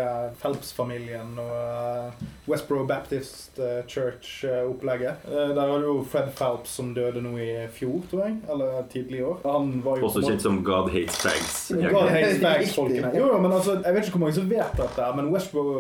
[0.43, 5.27] Phelps-familien og uh, Westboro Baptist uh, Church-opplegget.
[5.29, 8.37] Uh, der har du jo Fred Phelps som døde nå i fjor, tror jeg.
[8.53, 9.39] Eller tidlig i år.
[9.45, 11.57] Han var jo Også kjent som God Hates Fags.
[11.73, 13.13] God hates fags-folkene.
[13.17, 15.73] Jo, jo, men altså, jeg vet ikke hvor mange som vet dette, men Westboro,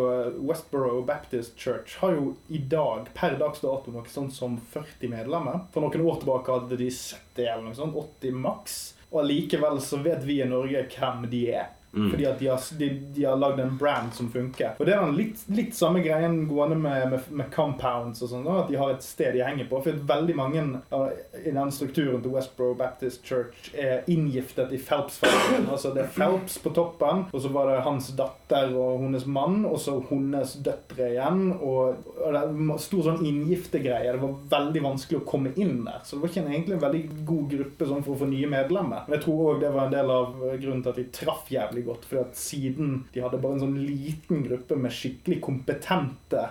[0.48, 5.66] Westboro Baptist Church har jo i dag, per dags dato, noe sånt som 40 medlemmer.
[5.74, 8.80] For noen år tilbake hadde de 70 eller noe sånt, 80 maks.
[9.12, 11.70] Og allikevel så vet vi i Norge hvem de er.
[11.92, 12.10] Mm.
[12.10, 14.78] Fordi at de har, de, de har lagd en brand som funker.
[14.78, 18.46] Og det er den litt, litt samme greien gående med, med, med compounds og sånn,
[18.48, 19.82] at de har et sted de henger på.
[19.84, 20.62] For veldig mange
[20.94, 21.12] av-
[21.42, 25.68] i den strukturen til Westboro Baptist Church er inngiftet i Phelps-familien.
[25.68, 29.62] Altså det er Phelps på toppen, og så var det hans datter og hennes mann,
[29.68, 31.44] og så hennes døtre igjen.
[31.60, 34.12] Og, og det en stor sånn inngiftegreie.
[34.16, 36.00] Det var veldig vanskelig å komme inn der.
[36.04, 38.48] Så det var ikke en, egentlig en veldig god gruppe sånn for å få nye
[38.50, 39.04] medlemmer.
[39.06, 41.81] Men jeg tror òg det var en del av grunnen til at de traff jævlig
[41.86, 42.04] godt.
[42.08, 46.44] For at siden de hadde bare en sånn liten gruppe med skikkelig kompetente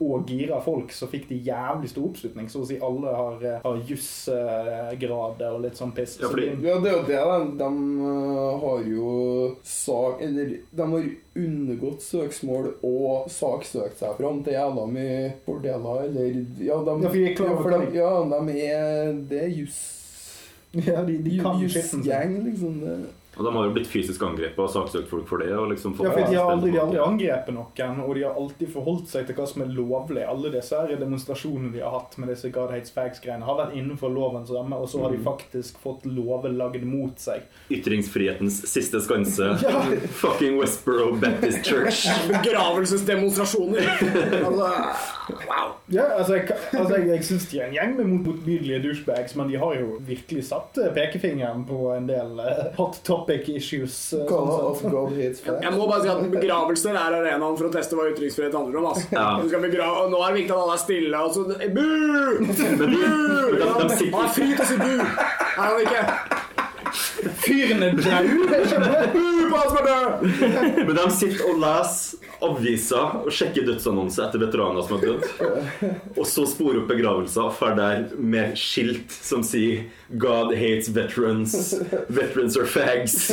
[0.00, 2.48] og gira folk, så fikk de jævlig stor oppslutning.
[2.52, 6.18] Så å si alle har, eh, har jusgrader og litt sånn piss.
[6.20, 7.22] Ja, Så fordi- de- Ja, det er jo det.
[7.22, 7.70] De, de
[8.02, 10.20] øh, har jo sak...
[10.22, 16.76] Eller de har undergått søksmål og saksøkt seg fram til jævla mye fordeler, eller Ja,
[16.84, 19.98] de, Ja, for klar ja, for de, ja, de er Det er juss...
[20.72, 22.02] ja, de, de kan skitten sin.
[22.02, 22.80] Jussgjeng, liksom.
[22.80, 22.94] Det.
[23.42, 25.50] Og de har jo blitt fysisk angrepet og saksøkt folk for det.
[25.58, 28.38] Og liksom fått Ja, for de har aldri, de aldri angrepet noen, og de har
[28.38, 30.22] alltid forholdt seg til hva som er lovlig.
[30.28, 34.14] Alle disse her demonstrasjonene de har hatt med disse God Hates Fags-greiene, har vært innenfor
[34.14, 35.24] lovens ramme, og så har de Mm.
[35.26, 37.42] faktisk fått lover lagd mot seg.
[37.70, 39.50] Ytringsfrihetens siste skanse.
[40.22, 42.06] Fucking Westboro Baptist Church.
[42.30, 43.82] Begravelsesdemonstrasjoner.
[44.52, 44.68] Altså,
[45.30, 45.72] wow.
[45.92, 49.50] Ja, altså, jeg, altså, jeg, jeg syns de er en gjeng med motbydelige douchebags, men
[49.52, 53.96] de har jo virkelig satt eh, pekefingeren på en del eh, hot topic issues.
[54.16, 54.24] eh,
[55.42, 55.60] sånn.
[55.66, 58.90] Jeg må bare si at Begravelser er arenaen for å teste hva ytringsfrihet handler om.
[58.92, 59.08] Altså.
[59.12, 59.26] Ja.
[59.48, 61.22] Skal begrave, og Nå er det viktig at alle er stille.
[61.22, 61.46] Og så,
[61.76, 61.86] bu!
[62.82, 62.96] Bu!
[63.62, 64.94] Han er fri til å si bu!
[64.96, 66.06] Er han ikke?
[67.42, 67.92] Fyren er.
[67.92, 69.32] Uh,
[69.86, 70.26] død!
[70.86, 76.16] Men de sitter og leser aviser og sjekker dødsannonser etter veteraner som har dødd.
[76.18, 81.54] Og så sporer opp begravelser og fer der med skilt som sier 'God hates veterans',
[82.08, 83.30] 'Veterans are fags'.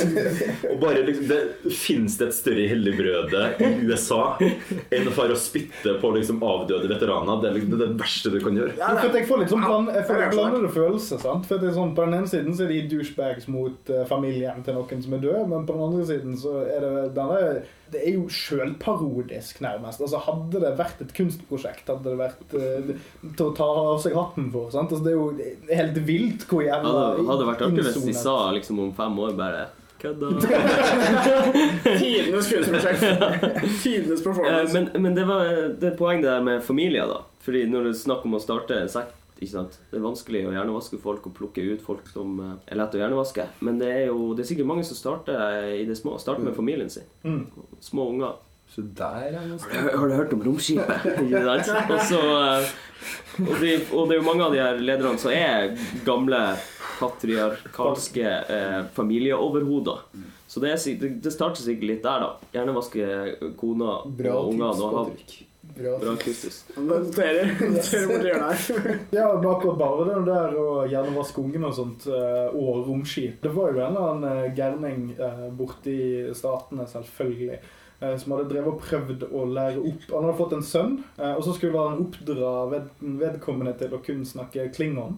[0.72, 1.39] Og bare liksom, det
[1.76, 6.89] Fins det et større helligbrøde i USA enn å fare og spytte på liksom avdøde
[6.91, 7.41] veteraner?
[7.41, 8.76] Det er liksom det, er det verste du kan gjøre.
[8.80, 9.91] Ja, for jeg får litt sånn bland,
[10.36, 11.22] blandede følelser.
[11.22, 11.49] sant?
[11.49, 14.64] For det er sånn, På den ene siden så er de douchebags mot eh, familien
[14.66, 18.03] til noen som er død, men på den andre siden så er det denne, Det
[18.05, 20.01] er jo sjølparodisk, nærmest.
[20.05, 22.93] Altså Hadde det vært et kunstprosjekt, hadde det vært uh,
[23.26, 24.70] til å ta av seg hatten for.
[24.74, 24.93] sant?
[24.93, 28.38] Altså Det er jo helt vilt hvor jævla Hadde, det vært artig hvis de sa
[28.55, 29.68] liksom om fem år bare
[30.00, 30.30] Kødda.
[32.00, 33.02] Tidenes kunstprosjekt.
[33.84, 34.74] Tidenes Eh, performance.
[34.74, 35.45] men, men det var
[35.82, 37.22] det poeng det der med familier, da.
[37.43, 39.78] Fordi når det er snakk om å starte en sekt ikke sant?
[39.88, 43.00] Det er vanskelig å hjernevaske folk og plukke ut folk som eh, er lett å
[43.00, 43.45] hjernevaske.
[43.64, 46.18] Men det er jo det er sikkert mange som starter i det små.
[46.20, 47.08] Starter med familien sin.
[47.24, 47.45] Mm.
[47.84, 48.36] Små unger.
[48.70, 51.08] Så der er noe Har har du hørt om romskipet?
[51.95, 52.68] Og, så, eh,
[53.47, 55.72] og, de, og det er jo mange av de her lederne som er
[56.06, 56.41] gamle
[57.00, 60.06] patriarkalske eh, familieoverhoder.
[60.50, 62.50] Så det, er, det, det starter sikkert litt der, da.
[62.56, 65.06] Hjernevaske kona Bra og ungene og ha
[65.78, 66.24] Bra bra tips.
[66.26, 66.78] kustus.
[66.78, 67.52] Noterer.
[69.12, 73.41] Ja, akkurat bare det der å gjerne vaske ungene og sånt, eh, og romskip.
[73.43, 75.04] Det var jo en eller annen eh, gærning
[75.60, 76.00] borti
[76.38, 77.76] Statene, selvfølgelig, eh,
[78.20, 81.43] som hadde drevet og prøvd å lære opp Han hadde fått en sønn, eh, og
[81.43, 82.88] så skulle han oppdra ved,
[83.20, 85.18] vedkommende til å kun snakke klingon.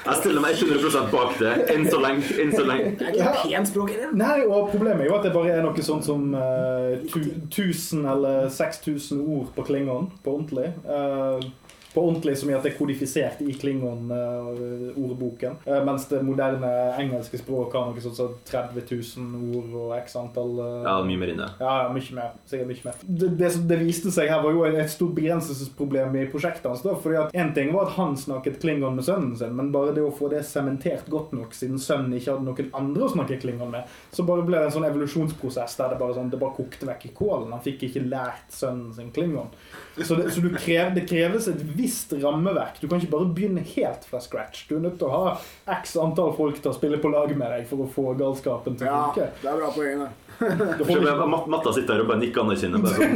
[0.00, 1.52] Jeg stiller meg 100 bak det.
[1.74, 2.24] Enn så lenge.
[2.40, 2.94] Enn så lenge.
[2.98, 4.10] Det er ikke et pent språk det.
[4.16, 7.20] Nei, og problemet er jo at det bare er noe sånt som eh, tu,
[7.50, 10.72] 1000 eller 6000 ord på klingon, på ordentlig.
[10.88, 11.50] Eh,
[11.94, 15.56] på ordentlig som i at det er kodifisert i klingon-ordboken.
[15.64, 16.70] Eh, mens det moderne
[17.00, 18.84] engelske språk har noe sånt som 30
[19.16, 21.48] 000 ord og x antall uh, Ja, mye mer inne.
[21.60, 22.30] ja, mye mer.
[22.50, 23.00] Sikkert mye mer.
[23.02, 26.82] Det, det, som- det viste seg her var jo et stort begrenselsesproblem i prosjektet hans.
[26.86, 29.94] da, fordi at En ting var at han snakket klingon med sønnen sin, men bare
[29.96, 33.40] det å få det sementert godt nok, siden sønnen ikke hadde noen andre å snakke
[33.42, 33.84] klingon med,
[34.14, 37.06] så bare ble det en sånn evolusjonsprosess der det bare, sånn, det bare kokte vekk
[37.10, 37.50] i kålen.
[37.54, 39.50] Han fikk ikke lært sønnen sin klingon.
[39.98, 42.78] Så, det, så du krev, det kreves et visst rammeverk.
[42.80, 44.68] Du kan ikke bare begynne helt fra scratch.
[44.70, 45.34] Du er nødt til å ha
[45.80, 48.86] x antall folk til å spille på lag med deg for å få galskapen til
[48.88, 49.24] å funke.
[49.26, 50.10] Ja, det er bra poeng, det.
[50.40, 50.46] Det
[50.86, 52.86] ikke- Mat- Matta sitter her og bare nikker anerkjennende.
[52.86, 53.12] Bare sånn.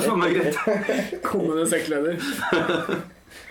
[0.06, 0.56] Sånn er meg greit.
[1.28, 2.14] Kommende sekkleder.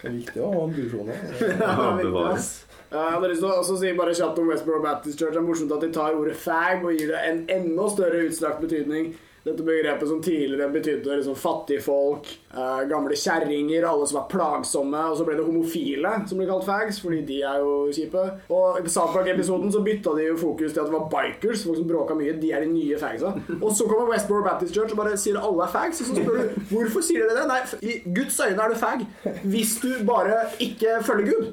[0.01, 1.15] Det er viktig å ha ambisjoner.
[1.39, 2.47] Ja, bevares.
[2.89, 5.33] Ja, jeg hadde lyst til å si bare kjapt om Westboro Baptist Church.
[5.35, 8.59] Det er morsomt at de tar ordet fag og gir det en enda større utstrakt
[8.65, 9.05] betydning.
[9.45, 15.03] Dette begrepet som tidligere betydde liksom fattigfolk, eh, gamle kjerringer, alle som er plagsomme.
[15.11, 18.25] Og så ble det homofile som ble kalt fags, fordi de er jo kjipe.
[18.49, 21.79] Og i South Park-episoden så bytta de jo fokus til at det var bikers, folk
[21.79, 22.35] som bråka mye.
[22.41, 23.33] De er de nye fagsa.
[23.61, 26.01] Og så kommer Westboro Baptist Church og bare sier alle er fags.
[26.01, 27.47] Og så spør du hvorfor sier dere det?
[27.49, 29.05] Nei, i Guds øyne er du fag
[29.49, 31.51] hvis du bare ikke følger Gud.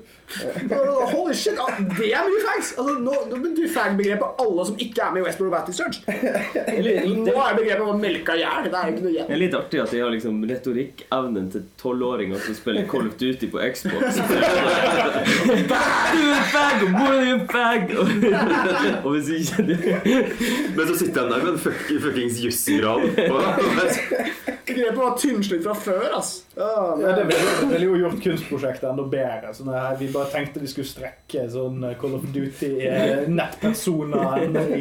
[1.12, 1.58] Holy shit,
[1.98, 2.72] det er mye fags!
[2.78, 6.02] Altså, nå, nå betyr fag-begrepet alle som ikke er med i Westboro Baptist Church.
[6.06, 8.66] Nå er begrepet bare melka i hjel.
[8.66, 11.62] Det er jo ikke noe Det er litt artig at de har liksom retorikkevnen til
[11.80, 14.16] tolvåringer som spiller Call of Duty på Xbox.
[15.72, 16.92] bag, en og
[17.50, 17.90] er!
[17.96, 18.06] Og,
[19.04, 19.78] og hvis ikke det
[20.76, 23.00] Men så sitter han der med en fuck, fuckings jusgrad.
[24.66, 26.42] Grepet var tynnslitt fra før, ass.
[26.56, 29.54] Ja, Ja, det ville ville jo gjort kunstprosjektet enda bedre.
[29.54, 34.36] Sånn at vi bare tenkte vi skulle strekke sånn Call of Duty-nettpersoner
[34.76, 34.78] i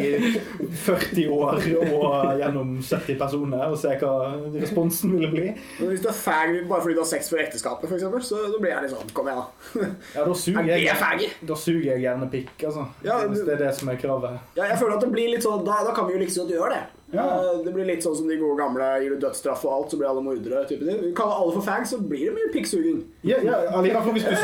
[0.85, 4.13] 40 år og gjennom 70 personer og se hva
[4.55, 5.45] responsen ville bli.
[5.79, 8.59] Men hvis du er fag bare fordi du har sex for ekteskapet, f.eks., så da
[8.61, 9.89] blir jeg litt sånn Kom igjen, da.
[10.15, 12.85] Ja, da Er suger jeg, da suger jeg gjerne pikk, altså.
[13.05, 14.37] Ja, Hvis det er det som er kravet.
[14.57, 16.71] Ja, jeg føler at det blir litt sånn Da, da kan vi jo liksom gjøre
[16.75, 16.83] det.
[17.15, 17.25] Ja.
[17.41, 19.97] Eh, Det blir litt sånn som de gode gamle gir du dødsstraff og alt, så
[19.97, 20.65] blir alle mordere.
[20.69, 20.83] type.
[20.85, 22.99] Vi kaller alle for fags, så blir det mye pikksuging.
[23.23, 23.57] Ja, ja,
[24.03, 24.35] fall hvis du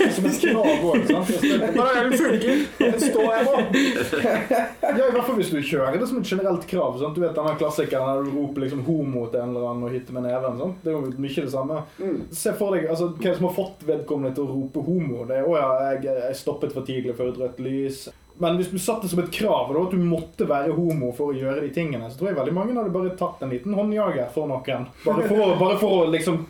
[0.00, 1.76] det som en òg.
[1.76, 2.56] Bare den funker.
[3.06, 3.54] Står jeg på.
[4.90, 6.96] Ja, i hvert fall hvis du kjører det som et generelt krav.
[6.98, 7.14] Sant?
[7.14, 10.16] Du vet denne klassikeren der du roper liksom homo til en eller annen og hytter
[10.16, 10.58] med neven.
[10.58, 10.80] Sant?
[10.82, 11.82] Det er jo mye det samme.
[12.34, 15.24] Se for deg altså, hvem som har fått vedkommende til å rope homo.
[15.30, 18.08] Det er 'Å ja, jeg, jeg stoppet for tidlig før et rødt lys'.
[18.40, 21.32] Men hvis du satte det som et krav da, at du måtte være homo for
[21.32, 24.30] å gjøre de tingene, så tror jeg veldig mange hadde bare tatt en liten håndjager
[24.32, 24.88] for noen.
[25.04, 26.40] Bare for bare for å liksom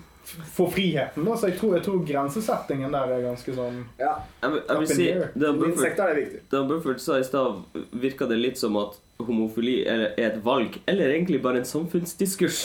[0.55, 1.25] få friheten.
[1.27, 1.37] Da.
[1.37, 4.91] Så jeg tror, jeg tror grensesettingen der er ganske sånn Ja, Jeg vil, jeg vil
[4.95, 5.07] si
[6.53, 11.13] han Buffett sa i stad, virka det litt som at homofili er et valg, eller
[11.15, 12.63] egentlig bare en samfunnsdiskurs.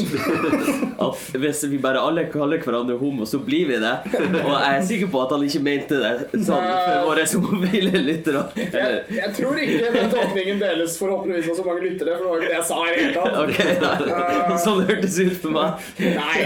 [1.05, 3.93] At hvis vi bare alle kaller hverandre homo, så blir vi det.
[4.41, 8.43] Og jeg er sikker på at han ikke mente det sånn for våre homofile lyttere.
[8.55, 12.37] Jeg, jeg tror ikke den tolkningen deles forhåpentligvis av så mange lyttere, for det var
[12.39, 13.35] ikke det jeg sa i det hele tatt.
[13.45, 14.59] Okay.
[14.65, 15.89] Sånn hørtes ut for meg.
[16.15, 16.37] Nei.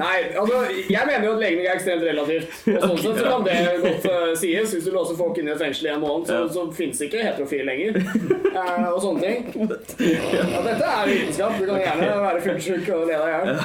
[0.00, 2.60] Nei, altså, jeg mener jo at legning er ekstremt relativt.
[2.76, 4.74] Og sånn sett så kan det godt uh, sies.
[4.76, 6.48] Hvis du låser folk inn i et fengsel i en måned, så, Ja.
[6.54, 8.00] så fins ikke heterofile lenger.
[8.50, 9.46] Eh, og sånne ting.
[10.50, 11.56] Ja, dette er vitenskap.
[11.60, 13.60] Du kan gjerne være fyllesyk og le deg i hjel.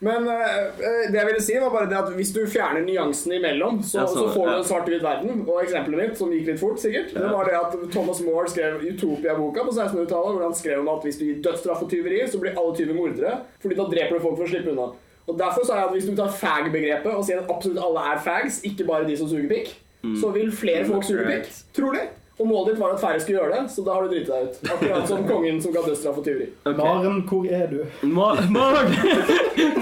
[0.00, 3.82] Men eh, det jeg ville si, var bare det at hvis du fjerner nyansene imellom,
[3.84, 5.42] så, så får du en svart-hvit verden.
[5.44, 8.80] Og eksempelet mitt, som gikk litt fort, sikkert, det var det at Thomas More skrev
[8.86, 12.40] Utopia-boka på 1600-tallet, hvor han skrev om at hvis du gir dødsstraff for tyveri, så
[12.40, 14.88] blir alle tyver mordere, fordi da dreper du folk for å slippe unna.
[15.28, 18.22] Og Derfor sa jeg at hvis du tar fag-begrepet og sier at absolutt alle er
[18.24, 19.68] fags, ikke bare de som suger pikk,
[20.16, 21.50] så vil flere folk suge pikk.
[21.76, 22.06] Trolig.
[22.40, 24.46] Og målet ditt var at færre skulle gjøre det, så da har du driti deg
[24.48, 24.60] ut.
[24.72, 26.46] Akkurat som kongen som ga dødsstraff for tyveri.
[26.64, 26.78] Okay.
[26.78, 27.80] Maren, hvor er du?
[28.08, 28.94] Ma- Maren!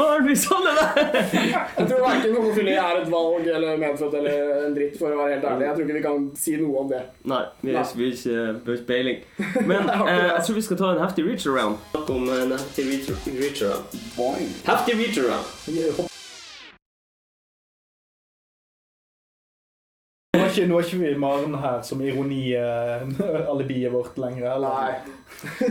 [0.01, 1.23] Maren, vi sa det der!
[1.79, 5.37] Jeg tror verken homofili er et valg eller medfødt eller en dritt, for å være
[5.37, 5.69] helt ærlig.
[5.69, 7.05] Jeg tror ikke vi kan si noe om det.
[7.31, 8.37] Nei, vi har ikke
[8.75, 9.23] uh, peiling.
[9.63, 11.79] Men eh, jeg tror vi skal ta en heftig reach around.
[11.95, 13.99] Snakk om en heftig reach, reach around.
[14.19, 14.55] Boing.
[14.67, 16.17] Heftig reach around.
[20.59, 24.51] Ikke, nå er ikke vi Maren her som ironi-alibiet vårt lenger.
[24.57, 24.69] Eller?
[24.69, 24.95] Nei.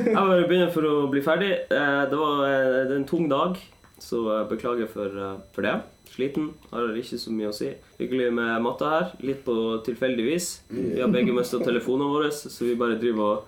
[0.08, 1.52] Jeg må begynne for å bli ferdig.
[1.72, 3.58] Eh, Det var eh, en tung dag,
[4.00, 5.76] så jeg beklager for, eh, for det.
[6.08, 6.54] Sliten.
[6.72, 7.68] Har ikke så mye å si.
[8.00, 9.06] Hyggelig med matta her.
[9.28, 9.54] Litt på
[9.86, 10.62] tilfeldig vis.
[10.72, 13.44] Vi har begge mista telefonene våre, så vi bare driver og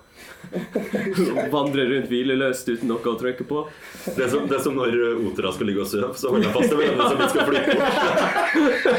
[1.54, 3.62] vandrer rundt hvileløst uten noe å trykke på.
[4.04, 4.92] Det er som, det er som når
[5.30, 7.72] Otera skal ligge og sove, så holder jeg fast i hverandre som vi skal flytte
[7.80, 8.90] bort.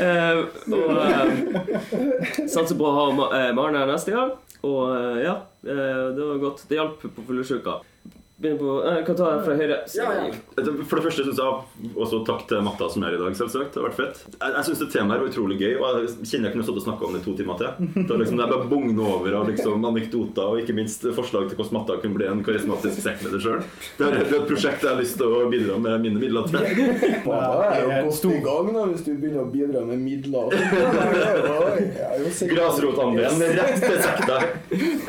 [0.00, 0.36] uh,
[0.76, 1.28] og uh,
[2.48, 4.32] satser på å ha Ma- eh, Maren her neste gang.
[4.66, 6.64] Og uh, ja, eh, det var godt.
[6.70, 7.76] Det hjalp på fyllesyka.
[8.36, 9.76] Begynner på eh, Jeg kan ta fra høyre.
[9.96, 10.24] Ja, ja.
[10.84, 13.70] For det første synes jeg også takk til Matta som er her i dag, selvsagt.
[13.72, 14.18] Det har vært fett.
[14.34, 16.84] Jeg, jeg syns det temaet var utrolig gøy, og jeg kjenner jeg kunne stått og
[16.84, 17.86] snakka om det i to timer til.
[17.96, 21.56] Det er liksom, er bare bugner over av liksom, anekdoter og ikke minst forslag til
[21.56, 23.64] hvordan Matta kunne bli en karismatisk sektleder sjøl.
[23.96, 26.60] Det er et prosjekt jeg har lyst til å bidra med mine midler til.
[26.60, 30.52] Det er jeg jo godt i gang da, hvis du begynner å bidra med midler.
[31.96, 34.38] Jeg er Grasrotandelen rett til sekta.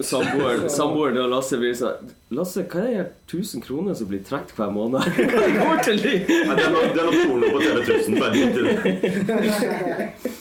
[0.06, 4.52] Samboeren samboeren til Lasse blir sånn Lasse, hva er det 1000 kroner som blir trukket
[4.58, 5.00] hver måned?
[5.32, 6.16] Hva går til de?
[6.28, 8.18] Det er nok det er porno på TV 1000.
[8.20, 8.82] Bare litt til det.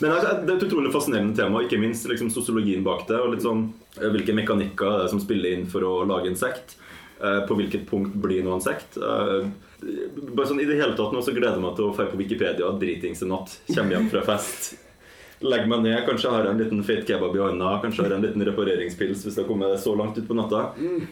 [0.01, 3.21] Men altså, det er et utrolig fascinerende tema, ikke minst liksom, sosiologien bak det.
[3.23, 3.69] Og litt sånn,
[4.01, 6.75] eh, hvilke mekanikker er det som spiller inn for å lage en sekt.
[7.23, 8.99] Eh, På hvilket punkt blir noe en sekt.
[8.99, 9.47] Eh,
[10.33, 12.19] Bare sånn, I det hele tatt nå så gleder jeg meg til å dra på
[12.19, 13.59] Wikipedia dritings en natt.
[13.71, 14.73] Kommer hjem fra fest.
[15.45, 18.41] Legger meg ned, kanskje har en liten feit kebab i hånda, kanskje har en liten
[18.49, 20.63] repareringspils hvis jeg har kommet så langt ut på natta.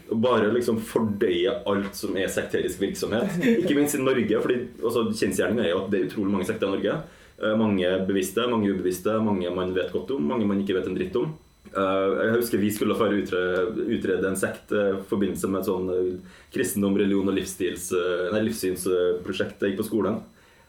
[0.08, 3.36] Og bare liksom fordøye alt som er sekterisk virksomhet.
[3.60, 6.70] Ikke minst i Norge, for altså, kjensgjerningen er jo at det er utrolig mange sekter
[6.70, 6.96] i Norge.
[7.42, 10.96] Eh, Mange bevisste, mange ubevisste, mange man vet godt om, mange man ikke vet en
[10.96, 11.32] dritt om.
[11.74, 13.64] Eh, Jeg husker vi skulle for utrede,
[13.98, 15.90] utrede en sekt eh, i forbindelse med et sånn
[16.54, 17.36] kristendom, religion og
[18.46, 20.22] livssynsprosjekt jeg gikk på skolen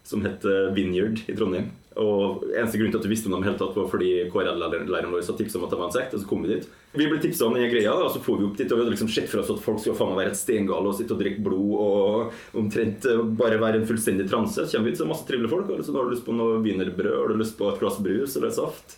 [0.06, 0.44] som het
[0.76, 1.72] Vineyard i Trondheim.
[1.96, 5.22] Og Eneste grunn til at vi visste om dem helt tatt var fordi KRL-læreren vår
[5.24, 6.14] hadde tipsa om at det var en sekt.
[6.14, 6.66] Og så kom vi dit.
[6.96, 8.68] Vi ble tipsa om den greia, og så får vi opp dit.
[8.68, 10.92] Og vi hadde liksom sett for oss at folk skulle faen meg være et steingale
[10.92, 14.68] og sitte og drikke blod og omtrent eh, bare være en fullstendig transe.
[14.68, 15.72] Så kommer vi dit, så er det masse trivelige folk.
[15.72, 18.36] Og så har du lyst på noe wienerbrød, har du lyst på et glass brus
[18.42, 18.98] eller saft?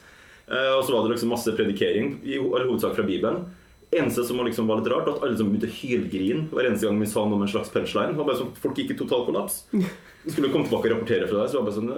[0.49, 3.45] Eh, Og så var det liksom masse predikering, i all hovedsak fra Bibelen.
[3.93, 6.97] Eneste som liksom var litt rart, at alle som begynte å hylgrine hver eneste gang
[6.99, 8.17] vi sa noe om en slags punchline.
[8.17, 9.61] Og bare sånn, Folk gikk i total kollaps.
[10.27, 11.91] Skulle komme tilbake og rapportere fra deg, så var det bare sånn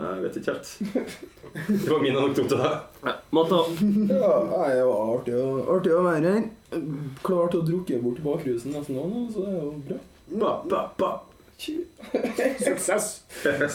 [0.00, 0.68] jeg vet ikke helt.
[1.84, 2.56] Det var min anekdote.
[2.56, 3.12] da.
[3.36, 3.58] Måtte
[4.08, 6.48] Ja, nei, det var artig, å- artig å være her.
[7.22, 9.98] Klart å drukke bort bakrusen nesten nå, så det er jo bra.
[10.40, 11.12] Ba, ba, ba.
[11.58, 13.22] Suksess.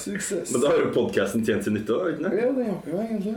[0.04, 0.52] Suksess.
[0.54, 2.36] Men da har jo podkasten tjent sin nytte, òg, ikke sant?
[2.42, 3.36] Ja, det har jo egentlig.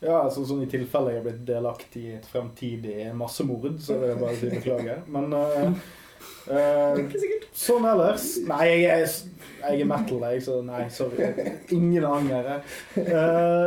[0.00, 4.14] Ja, altså sånn I tilfelle jeg er blitt delaktig i et fremtidig massemord, så vil
[4.14, 5.02] jeg bare si beklager.
[5.12, 5.74] Men eh,
[6.50, 9.14] eh, sånn ellers Nei, jeg er,
[9.60, 11.30] jeg er metal, jeg, så nei, sorry.
[11.76, 12.50] Ingen anger.
[12.54, 13.06] jeg.
[13.06, 13.66] Eh,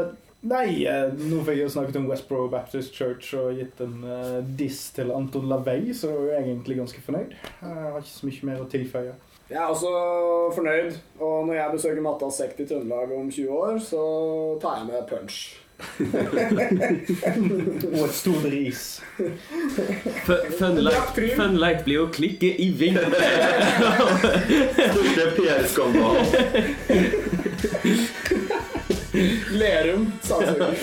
[0.50, 4.40] nei, eh, nå fikk jeg jo snakket om Westboro Baptist Church og gitt en uh,
[4.60, 7.36] diss til Anton Lavey, så jeg er egentlig ganske fornøyd.
[7.62, 9.16] Jeg har ikke så mye mer å tilføye.
[9.50, 9.90] Jeg er også
[10.56, 14.06] fornøyd, og når jeg besøker Mattas sekt i Trøndelag om 20 år, så
[14.64, 15.44] tar jeg med punch.
[17.94, 18.82] Og et stort ris.
[20.26, 22.98] Fu- Fun light, fun light blir å klikke i ving.
[24.94, 26.26] Stort PR-skandalen.
[29.54, 30.08] Lerum.
[30.26, 30.74] Saksøker.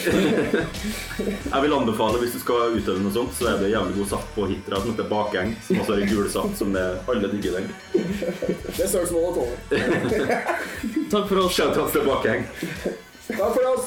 [1.19, 4.29] Jeg vil anbefale hvis du skal utøve noe sånt, så er det jævlig god saft
[4.37, 7.67] på Hitra som heter bakeng, som også er gul saft som det alle digger den.
[7.91, 9.59] Det er søksmålet tåler.
[11.13, 11.53] Takk for oss.
[11.59, 12.43] Shout-out til bakeng.
[13.31, 13.85] Takk for oss.